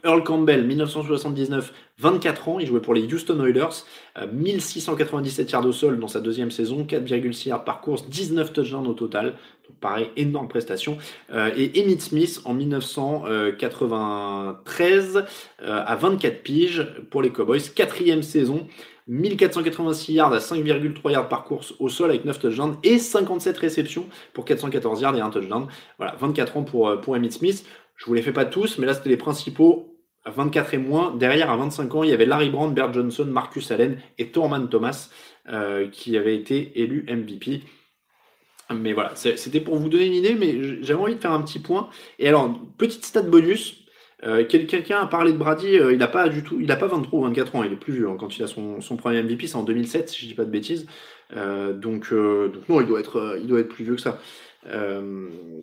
[0.05, 3.85] Earl Campbell, 1979, 24 ans, il jouait pour les Houston Oilers,
[4.33, 8.95] 1697 yards au sol dans sa deuxième saison, 4,6 yards par course, 19 touchdowns au
[8.95, 9.35] total.
[9.81, 10.97] Pareil, énorme prestation.
[11.33, 15.25] Euh, et Emmitt Smith en 1993
[15.63, 18.69] euh, à 24 piges pour les Cowboys, quatrième saison.
[19.09, 24.07] 1486 yards à 5,3 yards par course au sol avec 9 touchdowns et 57 réceptions
[24.33, 25.69] pour 414 yards et 1 touchdown.
[25.99, 27.65] Voilà, 24 ans pour, euh, pour Emmitt Smith.
[27.97, 31.15] Je vous les fais pas tous, mais là c'était les principaux à 24 et moins.
[31.15, 34.69] Derrière, à 25 ans, il y avait Larry Brown, Bert Johnson, Marcus Allen et Torman
[34.69, 35.09] Thomas
[35.49, 37.63] euh, qui avaient été élus MVP.
[38.75, 41.61] Mais voilà, c'était pour vous donner une idée, mais j'avais envie de faire un petit
[41.61, 41.89] point.
[42.19, 43.85] Et alors, petite stat bonus.
[44.25, 46.87] Euh, quelqu'un a parlé de Brady, euh, il n'a pas du tout, il n'a pas
[46.89, 49.47] 23 ou 24 ans, il est plus vieux hein, quand il a son, premier MVP,
[49.47, 50.87] c'est en 2007 si je dis pas de bêtises.
[51.31, 54.19] donc, non, il doit être plus vieux que ça.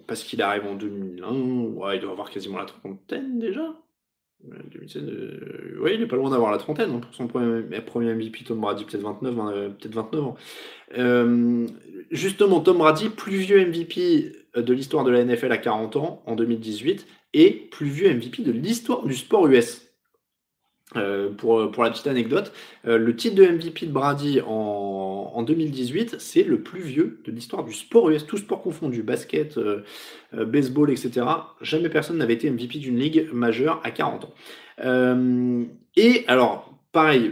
[0.08, 1.32] Parce qu'il arrive en 2001,
[1.76, 3.74] ouais, il doit avoir quasiment la trentaine déjà.
[4.44, 8.44] 2016, euh, il est pas loin d'avoir la trentaine hein, pour son premier, MVP.
[8.46, 10.36] Tom Brady, peut-être 29, euh, peut-être 29 ans.
[10.98, 11.68] Euh,
[12.12, 16.36] justement, Tom Brady, plus vieux MVP de l'histoire de la NFL à 40 ans en
[16.36, 19.84] 2018 et plus vieux MVP de l'histoire du sport US.
[20.96, 22.54] Euh, pour, pour la petite anecdote,
[22.86, 27.32] euh, le titre de MVP de Brady en, en 2018, c'est le plus vieux de
[27.32, 29.84] l'histoire du sport US, tout sport confondu, basket, euh,
[30.34, 31.26] baseball, etc.
[31.62, 34.34] Jamais personne n'avait été MVP d'une ligue majeure à 40 ans.
[35.96, 37.32] et alors, pareil,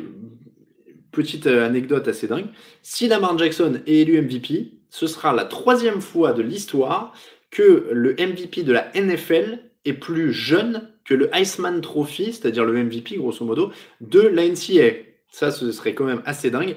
[1.11, 2.47] petite anecdote assez dingue,
[2.81, 7.13] si Lamar Jackson est élu MVP, ce sera la troisième fois de l'histoire
[7.49, 12.83] que le MVP de la NFL est plus jeune que le Iceman Trophy, c'est-à-dire le
[12.83, 15.03] MVP grosso modo, de la NCAA.
[15.29, 16.75] Ça, ce serait quand même assez dingue.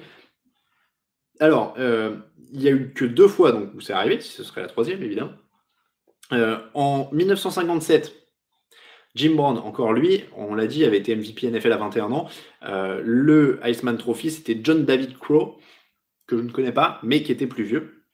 [1.41, 2.17] Alors, euh,
[2.53, 5.03] il n'y a eu que deux fois donc, où c'est arrivé, ce serait la troisième
[5.03, 5.33] évidemment.
[6.33, 8.15] Euh, en 1957,
[9.15, 12.29] Jim Brown, encore lui, on l'a dit, avait été MVP NFL à 21 ans.
[12.67, 15.59] Euh, le Iceman Trophy, c'était John David Crow,
[16.27, 18.05] que je ne connais pas, mais qui était plus vieux.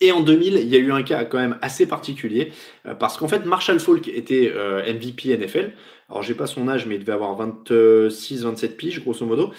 [0.00, 2.52] Et en 2000, il y a eu un cas quand même assez particulier,
[2.98, 4.50] parce qu'en fait, Marshall Falk était
[4.86, 5.72] MVP NFL.
[6.08, 9.52] Alors, j'ai pas son âge, mais il devait avoir 26-27 piges, grosso modo.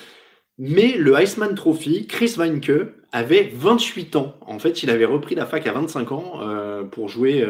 [0.64, 2.72] Mais le Iceman Trophy, Chris Weinke
[3.12, 4.36] avait 28 ans.
[4.41, 7.43] En fait, il avait repris la fac à 25 ans euh, pour, jouer,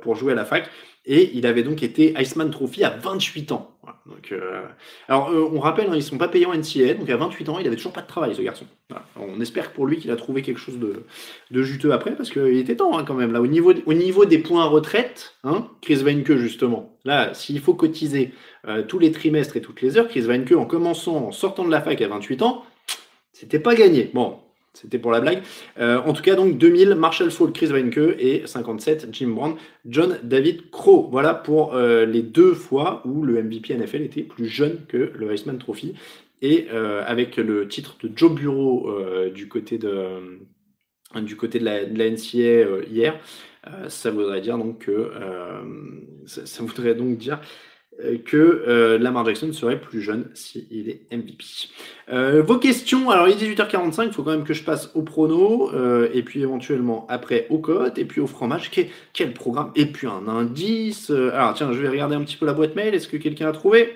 [0.00, 0.70] pour jouer à la fac.
[1.04, 3.71] Et il avait donc été Iceman Trophy à 28 ans.
[4.32, 4.66] Euh,
[5.08, 7.48] alors, euh, on rappelle, hein, ils ne sont pas payés en NCA, donc à 28
[7.48, 8.66] ans, il avait toujours pas de travail, ce garçon.
[9.16, 12.76] On espère pour lui qu'il a trouvé quelque chose de, juteux après, parce qu'il était
[12.76, 13.32] temps hein, quand même.
[13.32, 17.74] Là, au niveau, au niveau des points retraite, hein, Chris Weinke, justement, là, s'il faut
[17.74, 18.32] cotiser
[18.68, 21.70] euh, tous les trimestres et toutes les heures, Chris Weinke, en commençant, en sortant de
[21.70, 22.64] la fac à 28 ans,
[23.32, 24.10] c'était pas gagné.
[24.14, 24.38] Bon,
[24.74, 25.42] c'était pour la blague.
[25.78, 29.56] Euh, en tout cas, donc 2000, Marshall Fall, Chris Weinke et 57, Jim Brown,
[29.86, 31.08] John David Crow.
[31.10, 35.30] Voilà pour euh, les deux fois où le MVP NFL était plus jeune que le
[35.30, 35.94] Heisman Trophy.
[36.40, 38.90] Et euh, avec le titre de Joe Bureau
[39.32, 40.40] du côté de,
[41.20, 43.20] du côté de la, NCA hier,
[43.88, 45.12] ça voudrait dire donc que
[46.26, 47.40] ça voudrait dire
[48.24, 51.44] que euh, Lamar Jackson serait plus jeune s'il est MVP.
[52.10, 55.02] Euh, vos questions, alors il est 18h45, il faut quand même que je passe au
[55.02, 55.70] prono,
[56.12, 58.70] et puis éventuellement après au cote, et puis au fromage.
[58.70, 61.10] Quel, quel programme Et puis un indice.
[61.10, 63.52] alors tiens, je vais regarder un petit peu la boîte mail, est-ce que quelqu'un a
[63.52, 63.94] trouvé?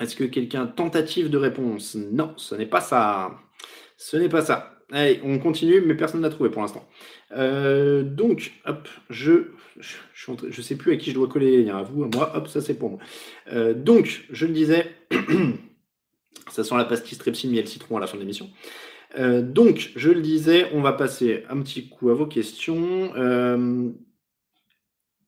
[0.00, 1.94] Est-ce que quelqu'un tentative de réponse?
[1.94, 3.30] Non, ce n'est pas ça.
[3.96, 4.74] Ce n'est pas ça.
[4.92, 6.86] Allez, on continue, mais personne n'a trouvé pour l'instant.
[7.36, 11.82] Euh, donc, hop, je, je, sais plus à qui je dois coller les liens, à
[11.82, 12.98] vous, à moi, hop, ça c'est pour moi.
[13.52, 14.90] Euh, donc, je le disais,
[16.50, 18.50] ça sent la pastille strepsil, miel, citron à la fin de l'émission.
[19.18, 23.12] Euh, donc, je le disais, on va passer un petit coup à vos questions.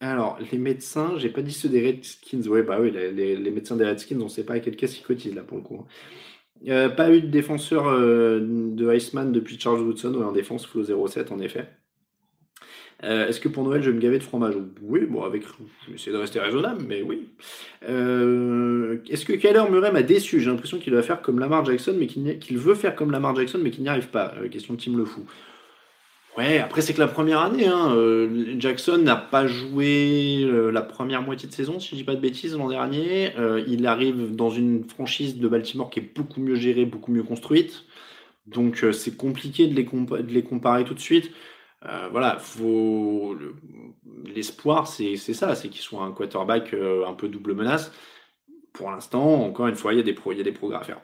[0.00, 2.42] alors, les médecins, j'ai pas dit ceux des Redskins.
[2.48, 5.34] Oui, bah oui, les, médecins des Redskins, on sait pas à quelle caisse ils cotisent
[5.34, 5.78] là pour le coup.
[5.80, 5.86] Hein.
[6.68, 11.30] Euh, pas eu de défenseur euh, de Iceman depuis Charles Woodson, en défense, Flo 07
[11.30, 11.68] en effet.
[13.04, 14.54] Euh, est-ce que pour Noël je vais me gaver de fromage?
[14.82, 15.42] Oui, bon, avec.
[15.90, 17.28] J'essaie de rester raisonnable, mais oui.
[17.82, 20.40] Est-ce que Kyler Murray m'a déçu?
[20.40, 23.60] J'ai l'impression qu'il va faire comme Lamar Jackson, mais qu'il veut faire comme Lamar Jackson,
[23.62, 24.34] mais qu'il n'y arrive pas.
[24.50, 25.24] question de Tim Le Fou.
[26.36, 30.82] Ouais, après c'est que la première année, hein, euh, Jackson n'a pas joué euh, la
[30.82, 33.34] première moitié de saison, si je dis pas de bêtises, l'an dernier.
[33.38, 37.22] Euh, il arrive dans une franchise de Baltimore qui est beaucoup mieux gérée, beaucoup mieux
[37.22, 37.84] construite.
[38.46, 41.32] Donc c'est compliqué de les, comparer tout de suite.
[42.10, 43.36] Voilà, faut
[44.24, 47.92] l'espoir, c'est ça, c'est qu'il soit un quarterback un peu double menace.
[48.72, 51.00] Pour l'instant, encore une fois, il y a des, y a des progrès à faire.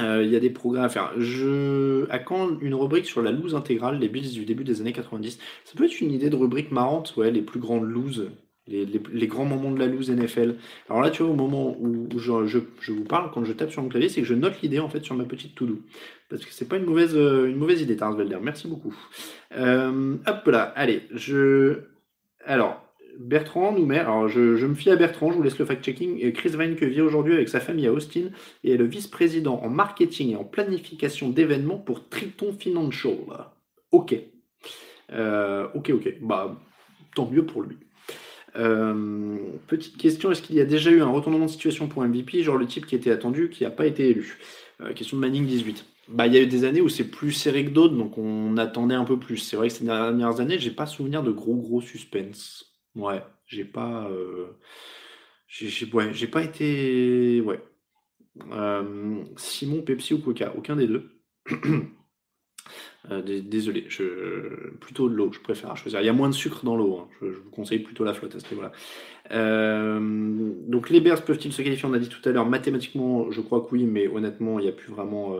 [0.00, 1.12] Euh, il y a des progrès à faire.
[1.18, 2.08] Je...
[2.10, 5.38] À quand une rubrique sur la loose intégrale, les Bills du début des années 90
[5.64, 8.30] Ça peut être une idée de rubrique marrante, ouais, les plus grandes looses,
[8.68, 10.56] les, les, grands moments de la loose NFL.
[10.88, 13.72] Alors là, tu vois, au moment où, je, je, je, vous parle, quand je tape
[13.72, 15.80] sur mon clavier, c'est que je note l'idée en fait sur ma petite to-do.
[16.28, 18.38] Parce que c'est pas une mauvaise, euh, une mauvaise idée, Tarsvelder.
[18.42, 18.94] Merci beaucoup.
[19.56, 21.80] Euh, hop là, allez, je.
[22.44, 22.84] Alors,
[23.18, 26.32] Bertrand nous met, alors je, me fie à Bertrand, je vous laisse le fact-checking.
[26.32, 28.28] Chris Vine vit aujourd'hui avec sa famille à Austin
[28.62, 33.16] et est le vice-président en marketing et en planification d'événements pour Triton Financial.
[33.90, 34.14] Ok.
[35.12, 36.14] Euh, ok, ok.
[36.20, 36.58] Bah,
[37.14, 37.76] tant mieux pour lui.
[39.66, 42.56] Petite question, est-ce qu'il y a déjà eu un retournement de situation pour MVP, genre
[42.56, 44.38] le type qui était attendu, qui n'a pas été élu?
[44.94, 45.84] Question de Manning 18.
[46.08, 48.56] Bah, il y a eu des années où c'est plus serré que d'autres, donc on
[48.56, 49.36] attendait un peu plus.
[49.38, 52.74] C'est vrai que ces dernières années, j'ai pas souvenir de gros gros suspense.
[52.94, 54.58] Ouais, j'ai pas, euh,
[55.48, 57.62] j'ai pas été, ouais.
[58.52, 61.20] Euh, Simon, Pepsi ou Coca, aucun des deux.
[63.10, 66.00] Euh, désolé, je, plutôt de l'eau, je préfère choisir.
[66.00, 67.08] Il y a moins de sucre dans l'eau, hein.
[67.20, 68.72] je, vous conseille plutôt la flotte à ce niveau-là.
[70.68, 71.88] donc les Bears peuvent-ils se qualifier?
[71.88, 74.68] On a dit tout à l'heure, mathématiquement, je crois que oui, mais honnêtement, il n'y
[74.68, 75.36] a plus vraiment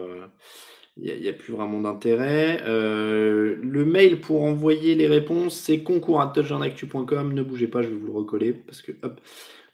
[1.00, 2.60] il a, plus vraiment d'intérêt.
[2.66, 8.06] Euh, le mail pour envoyer les réponses, c'est concours Ne bougez pas, je vais vous
[8.06, 9.20] le recoller parce que hop.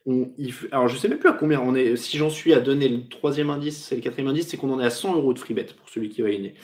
[0.07, 0.29] On,
[0.71, 1.97] alors je sais même plus à combien on est.
[1.97, 4.79] Si j'en suis à donner le troisième indice, c'est le quatrième indice, c'est qu'on en
[4.79, 6.55] est à 100 euros de free bet pour celui qui va gagner.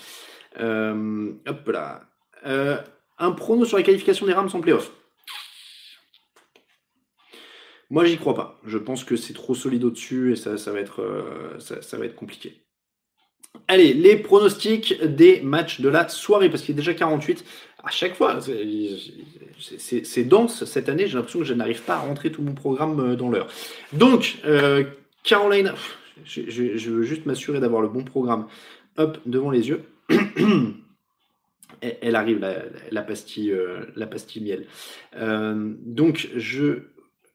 [0.58, 2.02] Euh, hop là.
[2.46, 2.78] Euh,
[3.18, 4.90] un prono sur la qualification des Rams en playoff.
[7.90, 8.60] Moi, j'y crois pas.
[8.64, 12.14] Je pense que c'est trop solide au-dessus et ça, ça, va être, ça va être
[12.14, 12.62] compliqué.
[13.68, 17.44] Allez, les pronostics des matchs de la soirée, parce qu'il est déjà 48.
[17.84, 18.38] À chaque fois,
[19.60, 21.06] c'est dense cette année.
[21.06, 23.48] J'ai l'impression que je n'arrive pas à rentrer tout mon programme euh, dans l'heure.
[23.92, 24.84] Donc, euh,
[25.22, 25.72] Caroline,
[26.24, 28.46] je, veux juste m'assurer d'avoir le bon programme.
[28.96, 29.84] Hop, devant les yeux.
[32.02, 32.40] Elle arrive,
[32.90, 34.66] la, pastille, euh, la pastille miel.
[35.16, 36.80] donc, je,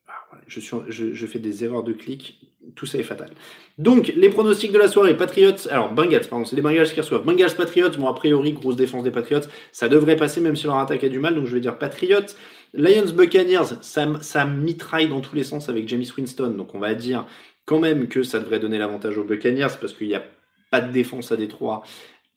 [0.08, 0.60] ah, je,
[0.90, 2.40] je, fais des erreurs de clic
[2.74, 3.30] tout ça est fatal.
[3.78, 7.24] Donc, les pronostics de la soirée, Patriots, alors Bengals, pardon, c'est les Bengals qui reçoivent.
[7.24, 10.78] Bengals, Patriots, bon, a priori, grosse défense des Patriots, ça devrait passer même si leur
[10.78, 12.34] attaque a du mal, donc je vais dire Patriots.
[12.74, 16.94] Lions, Buccaneers, ça, ça mitraille dans tous les sens avec James Winston, donc on va
[16.94, 17.26] dire
[17.66, 20.24] quand même que ça devrait donner l'avantage aux Buccaneers parce qu'il n'y a
[20.72, 21.84] pas de défense à Détroit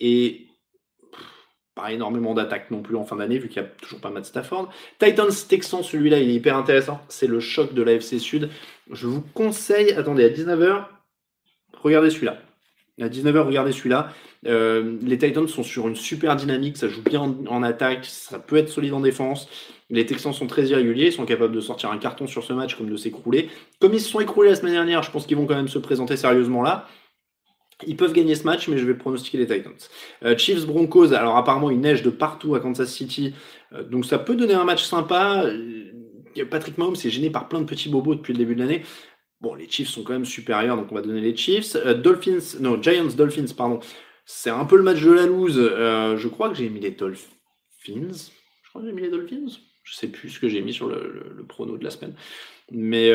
[0.01, 0.49] et
[1.75, 4.23] pas énormément d'attaques non plus en fin d'année, vu qu'il n'y a toujours pas de
[4.25, 4.69] Stafford.
[4.99, 7.01] Titans Texans, celui-là, il est hyper intéressant.
[7.09, 8.51] C'est le choc de l'AFC Sud.
[8.91, 10.87] Je vous conseille, attendez, à 19h,
[11.75, 12.39] regardez celui-là.
[13.01, 14.13] À 19h, regardez celui-là.
[14.47, 18.57] Euh, les Titans sont sur une super dynamique, ça joue bien en, attaque, ça peut
[18.57, 19.49] être solide en défense.
[19.91, 22.77] Les Texans sont très irréguliers, ils sont capables de sortir un carton sur ce match
[22.77, 23.51] comme de s'écrouler.
[23.81, 25.79] Comme ils se sont écroulés la semaine dernière, je pense qu'ils vont quand même se
[25.79, 26.87] présenter sérieusement là.
[27.87, 29.73] Ils peuvent gagner ce match, mais je vais pronostiquer les Titans.
[30.25, 33.35] Euh, Chiefs Broncos, alors apparemment il neige de partout à Kansas City,
[33.73, 35.45] euh, donc ça peut donner un match sympa.
[35.45, 35.85] Euh,
[36.51, 38.83] Patrick Mahomes est gêné par plein de petits bobos depuis le début de l'année.
[39.41, 41.77] Bon, les Chiefs sont quand même supérieurs, donc on va donner les Chiefs.
[41.77, 43.79] Dolphins, non, Giants Dolphins, pardon.
[44.25, 45.57] C'est un peu le match de la loose.
[45.57, 47.27] je crois que j'ai mis les Dolphins.
[47.85, 49.47] Je crois que j'ai mis les Dolphins.
[49.85, 52.15] Je sais plus ce que j'ai mis sur le, le, prono de la semaine.
[52.71, 53.13] Mais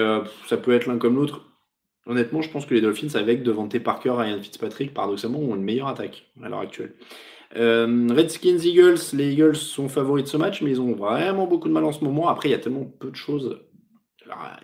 [0.48, 1.46] ça peut être l'un comme l'autre.
[2.06, 5.88] Honnêtement, je pense que les Dolphins, avec Devante Parker, Ryan Fitzpatrick, paradoxalement, ont une meilleure
[5.88, 6.94] attaque à l'heure actuelle.
[7.56, 11.70] Euh, Redskins Eagles, les Eagles sont favoris de ce match, mais ils ont vraiment beaucoup
[11.70, 12.28] de mal en ce moment.
[12.28, 13.60] Après, il y a tellement peu de choses.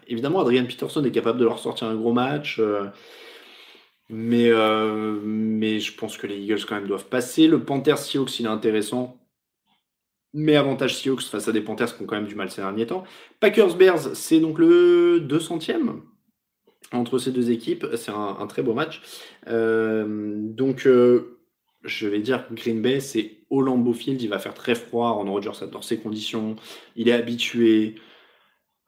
[0.08, 2.58] évidemment, Adrian Peterson est capable de leur sortir un gros match.
[2.60, 2.88] Euh,
[4.10, 7.48] mais, euh, mais je pense que les Eagles quand même doivent passer.
[7.48, 9.18] Le Panthers Seahawks, il est intéressant.
[10.34, 12.88] Mais avantage Seahawks face à des Panthers qui ont quand même du mal ces derniers
[12.88, 13.04] temps.
[13.40, 16.02] Packers Bears, c'est donc le 200e
[16.91, 17.86] entre ces deux équipes.
[17.95, 19.01] C'est un, très beau match.
[19.47, 21.39] Euh, donc, euh,
[21.84, 24.21] je vais dire Green Bay, c'est au Lambeau Field.
[24.21, 25.11] Il va faire très froid.
[25.11, 26.55] Ron Rodgers adore ces conditions.
[26.95, 27.95] Il est habitué.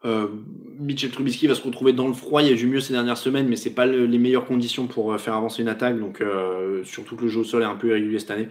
[0.03, 0.27] Euh,
[0.79, 2.41] Mitchell Trubisky va se retrouver dans le froid.
[2.41, 5.19] Il y a eu mieux ces dernières semaines, mais c'est pas les meilleures conditions pour
[5.19, 5.99] faire avancer une attaque.
[5.99, 6.23] Donc,
[6.83, 8.47] surtout que le jeu au sol est un peu irrégulier cette année.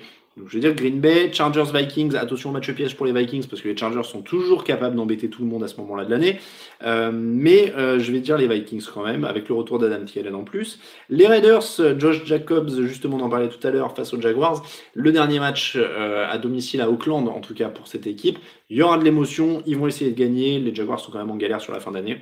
[0.48, 2.14] Je vais dire Green Bay, Chargers, Vikings.
[2.14, 5.28] Attention au match piège pour les Vikings parce que les Chargers sont toujours capables d'embêter
[5.28, 6.38] tout le monde à ce moment-là de l'année.
[6.82, 10.34] Euh, mais euh, je vais dire les Vikings quand même, avec le retour d'Adam Thielen
[10.34, 10.80] en plus.
[11.08, 11.62] Les Raiders,
[11.98, 14.64] Josh Jacobs, justement, on en parlait tout à l'heure face aux Jaguars.
[14.94, 18.38] Le dernier match euh, à domicile à Auckland, en tout cas pour cette équipe.
[18.68, 20.58] Il y aura de l'émotion, ils vont essayer de gagner.
[20.58, 22.18] Les Jaguars sont quand même en galère sur la fin d'année.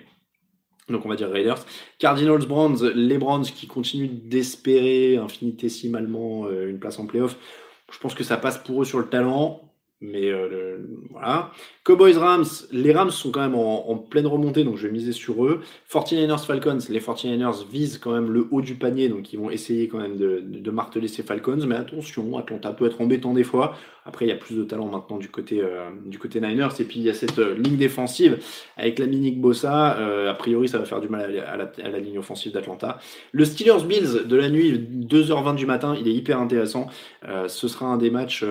[0.89, 1.67] Donc on va dire Raiders.
[1.99, 7.37] Cardinals Browns, les Browns qui continuent d'espérer infinitésimalement une place en playoff.
[7.91, 9.69] Je pense que ça passe pour eux sur le talent.
[10.01, 10.79] Mais euh,
[11.11, 11.51] voilà.
[11.83, 15.45] Cowboys Rams, les Rams sont quand même en, pleine remontée, donc je vais miser sur
[15.45, 15.61] eux.
[15.91, 19.89] 49ers Falcons, les 49ers visent quand même le haut du panier, donc ils vont essayer
[19.89, 21.65] quand même de, marteler ces Falcons.
[21.67, 23.75] Mais attention, Atlanta peut être embêtant des fois.
[24.09, 26.81] Après, il y a plus de talent maintenant du côté, euh, du côté Niners.
[26.81, 28.39] Et puis il y a cette euh, ligne défensive
[28.77, 29.91] avec la Minique Bossa.
[30.29, 32.99] a priori, ça va faire du mal à, la, ligne offensive d'Atlanta.
[33.33, 36.87] Le Steelers Bills de la nuit, 2h20 du matin, il est hyper intéressant.
[37.47, 38.45] ce sera un des matchs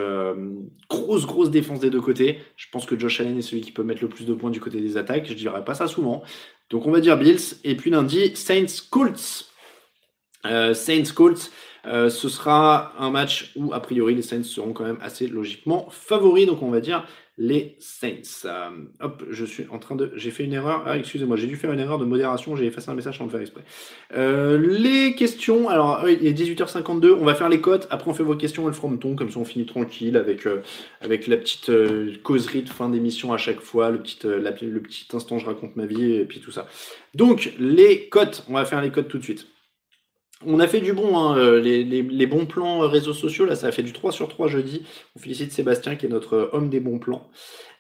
[0.90, 2.40] grosse, grosse défense des deux côtés.
[2.56, 4.60] Je pense que Josh Allen est celui qui peut mettre le plus de points du
[4.60, 5.26] côté des attaques.
[5.28, 6.24] Je dirais pas ça souvent.
[6.70, 7.58] Donc on va dire Bills.
[7.64, 9.48] Et puis lundi, Saints Colts.
[10.46, 11.52] Euh, Saints Colts.
[11.86, 15.88] Euh, ce sera un match où, a priori, les Saints seront quand même assez logiquement
[15.90, 16.46] favoris.
[16.46, 17.06] Donc, on va dire
[17.40, 18.46] les Saints.
[18.46, 18.70] Euh,
[19.00, 20.12] hop, je suis en train de.
[20.16, 20.84] J'ai fait une erreur.
[20.88, 22.56] Ah, excusez-moi, j'ai dû faire une erreur de modération.
[22.56, 23.62] J'ai effacé un message sans le faire exprès.
[24.16, 25.70] Euh, les questions.
[25.70, 27.12] Alors, il est 18h52.
[27.12, 27.88] On va faire les cotes.
[27.92, 29.16] Après, on fait vos questions et le frometon.
[29.16, 30.48] Comme ça, on finit tranquille avec,
[31.02, 31.72] avec la petite
[32.24, 33.92] causerie de fin d'émission à chaque fois.
[33.92, 36.66] Le petit, le petit instant, je raconte ma vie et puis tout ça.
[37.14, 38.46] Donc, les cotes.
[38.50, 39.48] On va faire les cotes tout de suite.
[40.46, 43.68] On a fait du bon, hein, euh, les, bons plans euh, réseaux sociaux, là, ça
[43.68, 44.86] a fait du 3 sur 3 jeudi.
[45.16, 47.30] On félicite Sébastien qui est notre euh, homme des bons plans.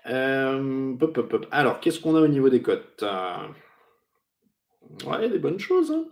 [0.06, 3.04] Alors, qu'est-ce qu'on a au niveau des cotes?
[5.06, 5.92] Ouais, il y a des bonnes choses.
[5.92, 6.06] Hein.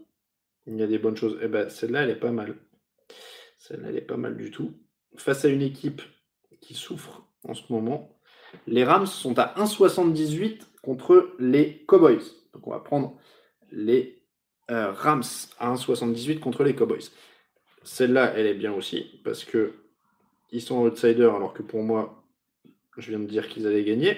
[0.68, 1.40] Il y a des bonnes choses.
[1.42, 2.56] Eh ben, celle-là, elle est pas mal.
[3.58, 4.74] Celle-là, elle est pas mal du tout.
[5.16, 6.02] Face à une équipe
[6.60, 8.20] qui souffre en ce moment,
[8.68, 12.22] les Rams sont à 1,78 contre les Cowboys.
[12.54, 13.18] Donc, on va prendre
[13.72, 14.25] les
[14.72, 15.24] euh, Rams
[15.60, 17.12] à 1,78 contre les Cowboys.
[17.84, 19.74] Celle-là, elle est bien aussi, parce que
[20.52, 22.24] ils sont outsiders, alors que pour moi,
[22.98, 24.18] je viens de dire qu'ils allaient gagner.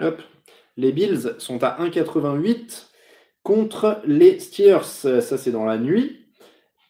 [0.00, 0.20] Hop.
[0.76, 2.86] Les Bills sont à 1,88
[3.42, 4.84] contre les Steelers.
[4.84, 6.20] Ça, c'est dans la nuit.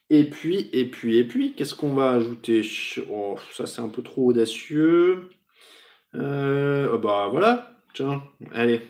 [0.09, 2.63] Et puis, et puis, et puis, qu'est-ce qu'on va ajouter?
[3.11, 5.31] Oh, Ça, c'est un peu trop audacieux.
[6.15, 7.77] Euh, oh, bah voilà.
[7.95, 8.23] Tiens,
[8.53, 8.83] allez.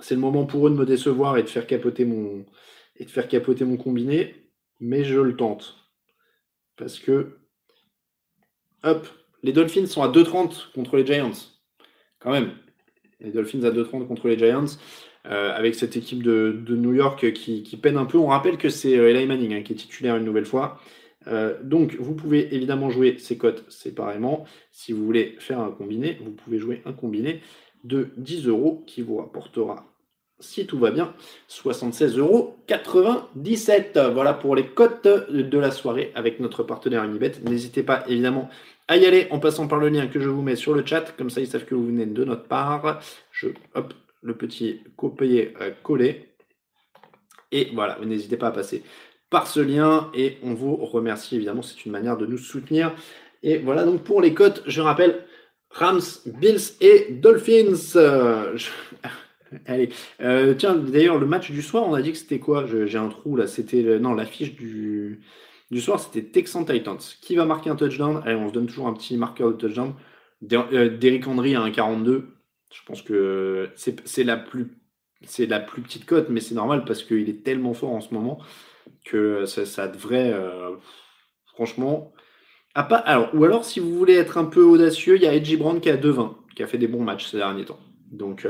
[0.00, 2.44] C'est le moment pour eux de me décevoir et de faire capoter mon,
[2.96, 5.76] et de faire capoter mon combiné, mais je le tente.
[6.76, 7.38] Parce que,
[8.84, 9.06] hop,
[9.42, 11.32] les Dolphins sont à 2,30 contre les Giants.
[12.20, 12.52] Quand même.
[13.20, 14.78] Les Dolphins à 2,30 contre les Giants.
[15.26, 18.18] Euh, avec cette équipe de, New York qui, peine un peu.
[18.18, 20.80] On rappelle que c'est euh, Eli Manning hein, qui est titulaire une nouvelle fois.
[21.26, 24.46] Euh, donc, vous pouvez évidemment jouer ces cotes séparément.
[24.70, 27.42] Si vous voulez faire un combiné, vous pouvez jouer un combiné
[27.88, 29.88] de 10 euros qui vous rapportera
[30.40, 31.14] si tout va bien,
[31.48, 32.56] 76,97 euros.
[34.12, 37.32] Voilà pour les cotes de la soirée avec notre partenaire Unibet.
[37.44, 38.48] N'hésitez pas évidemment
[38.86, 41.12] à y aller en passant par le lien que je vous mets sur le chat.
[41.16, 43.00] Comme ça, ils savent que vous venez de notre part.
[43.32, 46.28] Je, hop, le petit copier coller.
[47.50, 48.82] Et voilà, n'hésitez pas à passer
[49.30, 51.62] par ce lien et on vous remercie évidemment.
[51.62, 52.94] C'est une manière de nous soutenir.
[53.42, 55.24] Et voilà donc pour les cotes, je rappelle
[55.70, 57.96] Rams, Bills et Dolphins.
[57.96, 58.56] Euh,
[59.66, 59.90] Allez,
[60.20, 62.66] euh, tiens, d'ailleurs, le match du soir, on a dit que c'était quoi?
[62.66, 63.98] J'ai un trou là, c'était.
[63.98, 65.20] Non, l'affiche du,
[65.70, 66.98] du soir, c'était Texan Titans.
[67.20, 68.22] Qui va marquer un touchdown?
[68.24, 69.94] Allez, on se donne toujours un petit marqueur de touchdown.
[70.52, 72.24] Euh, Derrick Henry à 1,42.
[72.72, 74.76] Je pense que c'est la plus.
[75.24, 78.14] C'est la plus petite cote, mais c'est normal parce qu'il est tellement fort en ce
[78.14, 78.38] moment
[79.04, 80.32] que ça, devrait.
[80.32, 80.76] Euh,
[81.46, 82.12] franchement.
[82.78, 85.80] Alors, ou alors, si vous voulez être un peu audacieux, il y a Edgy Brown
[85.80, 87.80] qui a 2,20, qui a fait des bons matchs ces derniers temps.
[88.12, 88.46] Donc,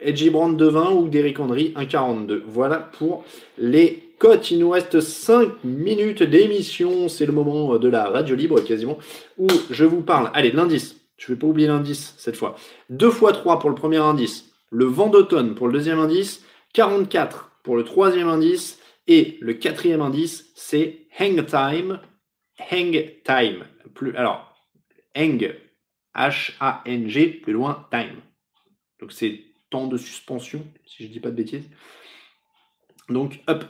[0.00, 2.42] Edgy Brand 2,20 ou Derrick Henry 1,42.
[2.46, 3.24] Voilà pour
[3.58, 4.50] les cotes.
[4.50, 7.08] Il nous reste 5 minutes d'émission.
[7.08, 8.98] C'est le moment de la radio libre quasiment
[9.38, 10.30] où je vous parle.
[10.34, 10.96] Allez, l'indice.
[11.16, 12.56] Je ne vais pas oublier l'indice cette fois.
[12.90, 14.50] 2 x 3 pour le premier indice.
[14.70, 16.44] Le vent d'automne pour le deuxième indice.
[16.74, 18.78] 44 pour le troisième indice.
[19.08, 22.00] Et le quatrième indice, c'est Hang Time.
[22.58, 23.64] Hang Time.
[23.94, 24.54] Plus, alors,
[25.16, 25.54] Hang,
[26.14, 28.20] H-A-N-G, plus loin, Time.
[29.00, 29.40] Donc c'est
[29.70, 31.68] temps de suspension, si je ne dis pas de bêtises.
[33.08, 33.64] Donc, hop,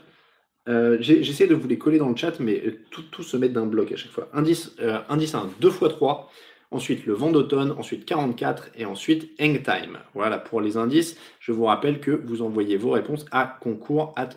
[0.69, 3.67] euh, j'essaie de vous les coller dans le chat, mais euh, tout, se met d'un
[3.67, 4.29] bloc à chaque fois.
[4.33, 6.31] Indice, euh, indice 1, 2 x 3.
[6.73, 7.73] Ensuite, le vent d'automne.
[7.73, 8.71] Ensuite, 44.
[8.77, 9.99] Et ensuite, hang time.
[10.15, 11.17] Voilà pour les indices.
[11.39, 14.31] Je vous rappelle que vous envoyez vos réponses à concours at.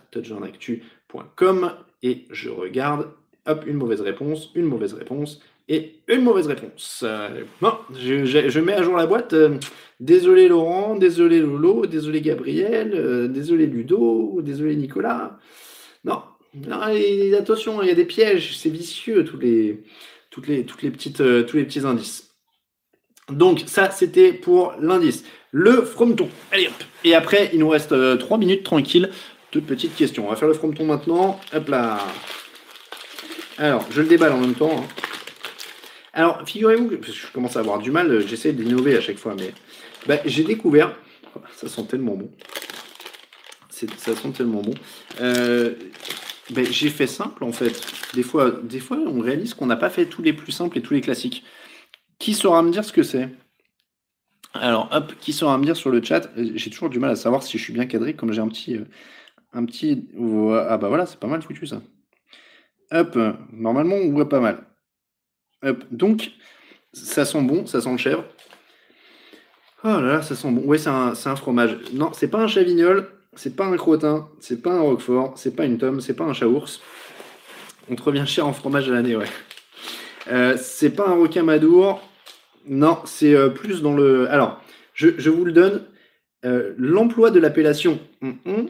[2.01, 3.11] Et je regarde.
[3.65, 7.05] Une mauvaise réponse, une mauvaise réponse et une mauvaise réponse.
[7.61, 9.35] bon, je, mets à jour la boîte.
[9.99, 15.37] Désolé Laurent, désolé Lolo, désolé Gabriel, euh, désolé Ludo, désolé Nicolas.
[16.05, 16.21] Non,
[17.37, 19.83] attention, il y a des pièges, c'est vicieux tous les,
[20.31, 22.31] petites, euh, tous les petits indices.
[23.29, 25.25] Donc ça, c'était pour l'indice.
[25.51, 26.29] Le frometon.
[26.51, 26.73] Allez hop.
[27.03, 29.09] Et après, il nous reste euh, trois minutes tranquille
[29.51, 30.27] de petites questions.
[30.27, 31.39] On va faire le frometon maintenant.
[31.53, 31.99] Hop là.
[33.59, 34.71] Alors, je le déballe en même temps.
[34.71, 34.87] Hein.
[36.13, 39.17] Alors, figurez-vous que parce que je commence à avoir du mal, j'essaie d'innover à chaque
[39.17, 39.53] fois, mais
[40.07, 40.95] bah, j'ai découvert,
[41.55, 42.31] ça sent tellement bon,
[43.69, 44.73] ça sent tellement bon.
[45.19, 45.75] Euh,
[46.51, 47.81] bah, j'ai fait simple en fait.
[48.13, 50.81] Des fois, des fois, on réalise qu'on n'a pas fait tous les plus simples et
[50.81, 51.43] tous les classiques.
[52.17, 53.29] Qui saura me dire ce que c'est?
[54.53, 56.29] Alors, hop, qui saura me dire sur le chat?
[56.55, 58.77] J'ai toujours du mal à savoir si je suis bien cadré, comme j'ai un petit,
[58.77, 58.85] euh,
[59.53, 60.07] un petit.
[60.67, 61.81] Ah bah voilà, c'est pas mal foutu ça.
[62.91, 63.17] Hop,
[63.51, 64.63] normalement on voit pas mal.
[65.63, 66.31] Hop, donc
[66.93, 68.25] ça sent bon, ça sent le chèvre.
[69.83, 70.61] Oh là là, ça sent bon.
[70.65, 71.77] Ouais, c'est un, un fromage.
[71.93, 75.65] Non, c'est pas un chavignol, c'est pas un crottin, c'est pas un roquefort, c'est pas
[75.65, 76.81] une tome, c'est pas un chaours.
[77.89, 79.29] On te revient cher en fromage à l'année, ouais.
[80.31, 82.01] Euh, c'est pas un rocamadour.
[82.67, 84.29] Non, c'est euh, plus dans le.
[84.29, 84.61] Alors,
[84.93, 85.85] je, je vous le donne.
[86.45, 88.69] Euh, L'emploi de l'appellation hum, hum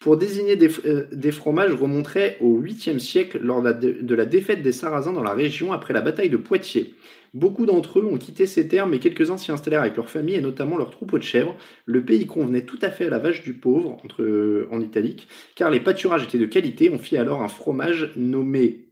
[0.00, 5.12] pour désigner des, euh, fromages remonterait au 8e siècle lors de la, défaite des Sarrasins
[5.12, 6.94] dans la région après la bataille de Poitiers.
[7.34, 10.40] Beaucoup d'entre eux ont quitté ces terres, mais quelques-uns s'y installèrent avec leur famille et
[10.40, 11.54] notamment leurs troupeaux de chèvres.
[11.84, 15.70] Le pays convenait tout à fait à la vache du pauvre, euh, en italique, car
[15.70, 16.90] les pâturages étaient de qualité.
[16.90, 18.88] On fit alors un fromage nommé,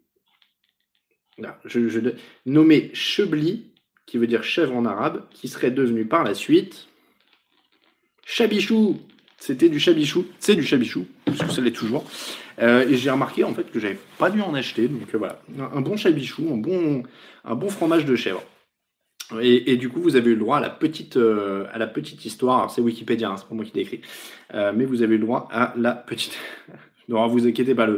[2.45, 3.73] nommé chebli,
[4.05, 6.89] qui veut dire chèvre en arabe, qui serait devenu par la suite
[8.27, 8.99] chabichou.
[9.41, 12.05] C'était du chabichou, c'est du chabichou, parce que ça l'est toujours.
[12.61, 15.41] Euh, et j'ai remarqué en fait que j'avais pas dû en acheter, donc euh, voilà,
[15.73, 17.05] un, bon chabichou, un bon,
[17.45, 18.43] un bon fromage de chèvre.
[19.43, 21.79] Et, du coup, vous avez eu le droit à la petite, euh, à
[22.25, 22.71] histoire.
[22.71, 24.01] C'est Wikipédia, hein, c'est pas moi qui l'ai écrit,
[24.55, 26.37] mais vous avez eu le droit à la petite.
[27.09, 27.89] Non, vous inquiétez pas,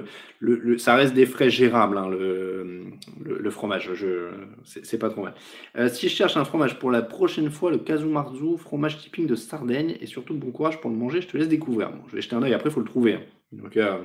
[0.79, 3.91] ça reste des frais gérables, hein, le, fromage.
[3.95, 4.29] Je,
[4.65, 5.35] c'est, pas trop mal.
[5.77, 9.35] Euh, si je cherche un fromage pour la prochaine fois, le Kazumarzu, fromage typique de
[9.35, 11.91] Sardaigne, et surtout bon courage pour le manger, je te laisse découvrir.
[12.09, 13.15] Je vais jeter un œil, après il faut le trouver.
[13.15, 13.21] hein.
[13.51, 13.99] Donc euh,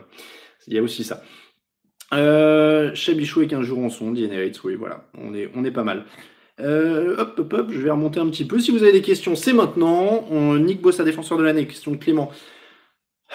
[0.68, 1.22] il y a aussi ça.
[2.14, 6.06] Euh, Chabichou avec un jurançon, dit Eneritz, oui, voilà, on est, on est pas mal.
[6.62, 8.60] Euh, hop, hop, hop, je vais remonter un petit peu.
[8.60, 10.26] Si vous avez des questions, c'est maintenant.
[10.58, 12.32] Nick Bossa, défenseur de l'année, question de Clément.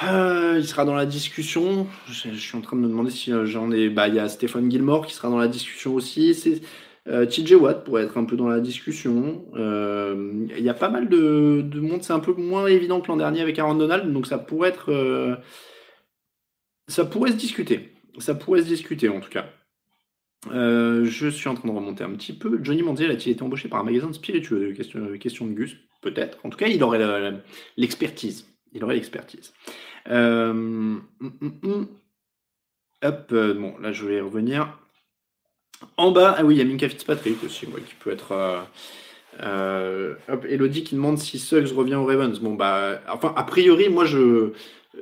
[0.02, 1.86] Euh, il sera dans la discussion.
[2.06, 3.88] Je, suis en train de me demander si euh, j'en ai.
[3.90, 6.34] Bah, il y a Stéphane Gilmore qui sera dans la discussion aussi.
[6.34, 6.62] C'est
[7.08, 9.44] euh, TJ Watt pourrait être un peu dans la discussion.
[9.56, 12.02] Euh, Il y a pas mal de, de monde.
[12.02, 15.40] C'est un peu moins évident que l'an dernier avec Aaron Donald, donc ça pourrait être.
[16.88, 17.92] ça pourrait se discuter.
[18.18, 19.46] Ça pourrait se discuter en tout cas.
[20.50, 22.58] Je suis en train de remonter un petit peu.
[22.62, 24.72] Johnny Manziel a-t-il été embauché par un magasin de spiritueux?
[24.72, 26.38] Question, question de Gus, peut-être.
[26.44, 27.42] En tout cas, il aurait
[27.76, 28.46] l'expertise.
[28.72, 29.52] Il aurait l'expertise.
[30.08, 31.88] Euh, hum, hum, hum.
[33.02, 34.78] Hop, euh, bon, là je vais revenir.
[35.96, 38.66] En bas, ah oui, il y a Minka Fitzpatrick aussi, ouais, qui peut être.
[39.42, 42.38] euh, hop, Elodie qui demande si Suggs revient aux Ravens.
[42.40, 44.52] Bon, bah, enfin, a priori, moi, je,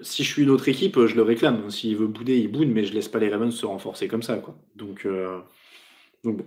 [0.02, 1.70] si je suis une autre équipe, je le réclame.
[1.70, 4.36] S'il veut bouder, il boude, mais je laisse pas les Ravens se renforcer comme ça,
[4.36, 4.54] quoi.
[4.76, 5.06] Donc,
[6.24, 6.46] bon.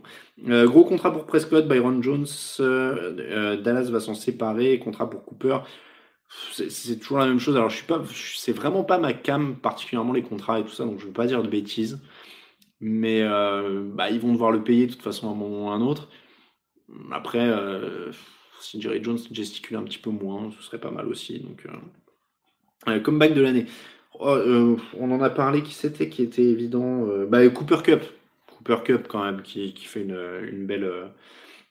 [0.65, 5.57] Gros contrat pour Prescott, Byron Jones, Dallas va s'en séparer, contrat pour Cooper.
[6.53, 7.55] C'est toujours la même chose.
[7.55, 8.01] Alors, je suis pas,
[8.36, 11.27] c'est vraiment pas ma cam, particulièrement les contrats et tout ça, donc je veux pas
[11.27, 11.99] dire de bêtises.
[12.79, 15.69] Mais euh, bah, ils vont devoir le payer de toute façon à un moment ou
[15.69, 16.09] à un autre.
[17.11, 18.11] Après, euh,
[18.59, 21.39] si Jerry Jones gesticule un petit peu moins, ce serait pas mal aussi.
[21.39, 23.65] Donc, euh, euh, comeback de l'année.
[24.19, 27.07] Oh, on en a parlé qui c'était qui était évident.
[27.27, 28.01] bah, Cooper Cup.
[28.47, 30.19] Cooper Cup quand même qui, qui fait une,
[30.51, 30.91] une belle,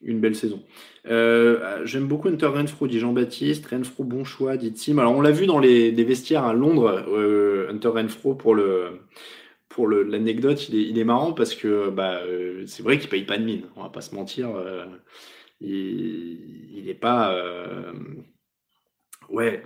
[0.03, 0.63] une belle saison.
[1.07, 3.67] Euh, J'aime beaucoup Hunter Renfro, dit Jean-Baptiste.
[3.67, 4.99] Renfro, bon choix, dit Tim.
[4.99, 9.01] Alors on l'a vu dans les, vestiaires à Londres, euh, Hunter Renfro pour le
[9.69, 13.25] pour l'anecdote, il est, il est marrant parce que bah, euh, c'est vrai qu'il paye
[13.25, 14.51] pas de mine, on va pas se mentir.
[14.57, 14.85] euh,
[15.61, 17.35] il, il est pas.
[19.31, 19.63] Ouais,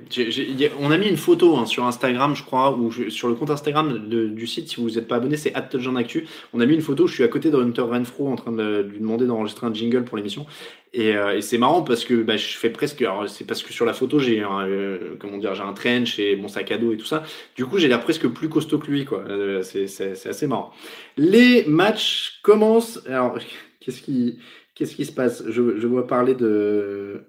[0.79, 4.09] on a mis une photo hein, sur Instagram, je crois, ou sur le compte Instagram
[4.11, 6.27] du site, si vous n'êtes pas abonné, c'est @touchdownactu.
[6.53, 8.83] On a mis une photo, je suis à côté de Hunter Renfro en train de
[8.83, 10.45] lui demander d'enregistrer un jingle pour l'émission.
[10.93, 13.01] Et, euh, et c'est marrant parce que bah, je fais presque.
[13.01, 16.19] Alors, c'est parce que sur la photo, j'ai un, euh, comment dire, j'ai un trench
[16.19, 17.25] et mon sac à dos et tout ça.
[17.57, 19.25] Du coup, j'ai l'air presque plus costaud que lui, quoi.
[19.29, 20.73] Euh, c'est assez marrant.
[21.17, 23.01] Les matchs commencent.
[23.07, 23.39] Alors,
[23.81, 24.39] qu'est-ce qui.
[24.75, 25.45] Qu'est-ce qui se passe?
[25.49, 27.25] Je, vois parler de.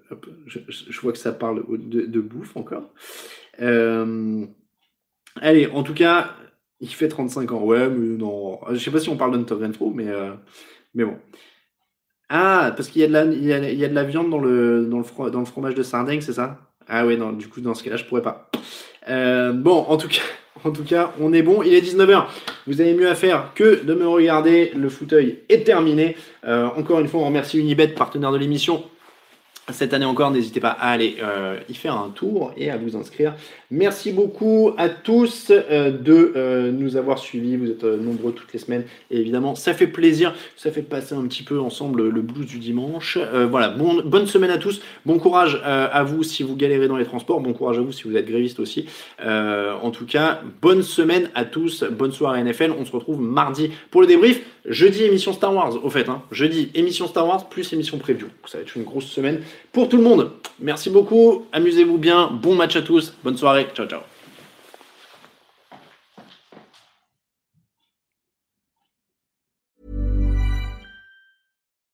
[0.46, 2.92] je, vois que ça parle de, bouffe encore.
[3.60, 4.44] Euh,
[5.36, 6.34] allez, en tout cas,
[6.80, 7.62] il fait 35 ans.
[7.62, 8.58] Ouais, mais non.
[8.72, 10.32] Je sais pas si on parle d'Hunter Renfro, mais, euh,
[10.94, 11.18] mais bon.
[12.28, 14.38] Ah, parce qu'il y, a de la- y, a, y a de la viande dans
[14.40, 16.58] le, dans le, dans le fromage de Sardaigne, c'est ça?
[16.88, 18.50] Ah ouais, non, du coup, dans ce cas-là, je pourrais pas.
[19.08, 20.22] Euh, bon, en tout, cas,
[20.66, 21.62] en tout cas, on est bon.
[21.62, 22.24] Il est 19h.
[22.66, 24.72] Vous avez mieux à faire que de me regarder.
[24.74, 26.16] Le fauteuil est terminé.
[26.44, 28.82] Euh, encore une fois, on remercie Unibet, partenaire de l'émission.
[29.72, 32.96] Cette année encore, n'hésitez pas à aller euh, y faire un tour et à vous
[32.96, 33.34] inscrire.
[33.70, 37.56] Merci beaucoup à tous euh, de euh, nous avoir suivis.
[37.56, 38.84] Vous êtes nombreux toutes les semaines.
[39.10, 40.34] Évidemment, ça fait plaisir.
[40.56, 43.18] Ça fait passer un petit peu ensemble le blues du dimanche.
[43.50, 44.80] voilà, bon, bonne semaine à tous.
[45.04, 47.40] Bon courage à vous si vous galérez dans les transports.
[47.40, 48.86] Bon courage à vous si vous êtes gréviste aussi.
[49.20, 51.84] en tout cas, bonne semaine à tous.
[51.84, 52.72] Bonne soirée NFL.
[52.78, 54.42] On se retrouve mardi pour le débrief.
[54.68, 56.08] Jeudi, émission Star Wars, au fait.
[56.08, 56.22] Hein.
[56.32, 58.26] Jeudi, émission Star Wars plus émission preview.
[58.46, 59.42] Ça va être une grosse semaine
[59.72, 60.32] pour tout le monde.
[60.58, 61.46] Merci beaucoup.
[61.52, 62.28] Amusez-vous bien.
[62.28, 63.12] Bon match à tous.
[63.22, 63.68] Bonne soirée.
[63.74, 64.00] Ciao, ciao.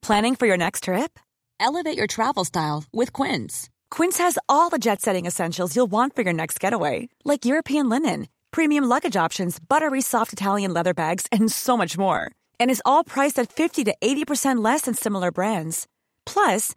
[0.02, 1.18] Planning for your next trip?
[1.60, 3.68] Elevate your travel style with Quince.
[3.90, 7.88] Quince has all the jet setting essentials you'll want for your next getaway, like European
[7.88, 12.32] linen, premium luggage options, buttery soft Italian leather bags, and so much more
[12.62, 15.88] and is all priced at 50 to 80% less than similar brands.
[16.24, 16.76] Plus,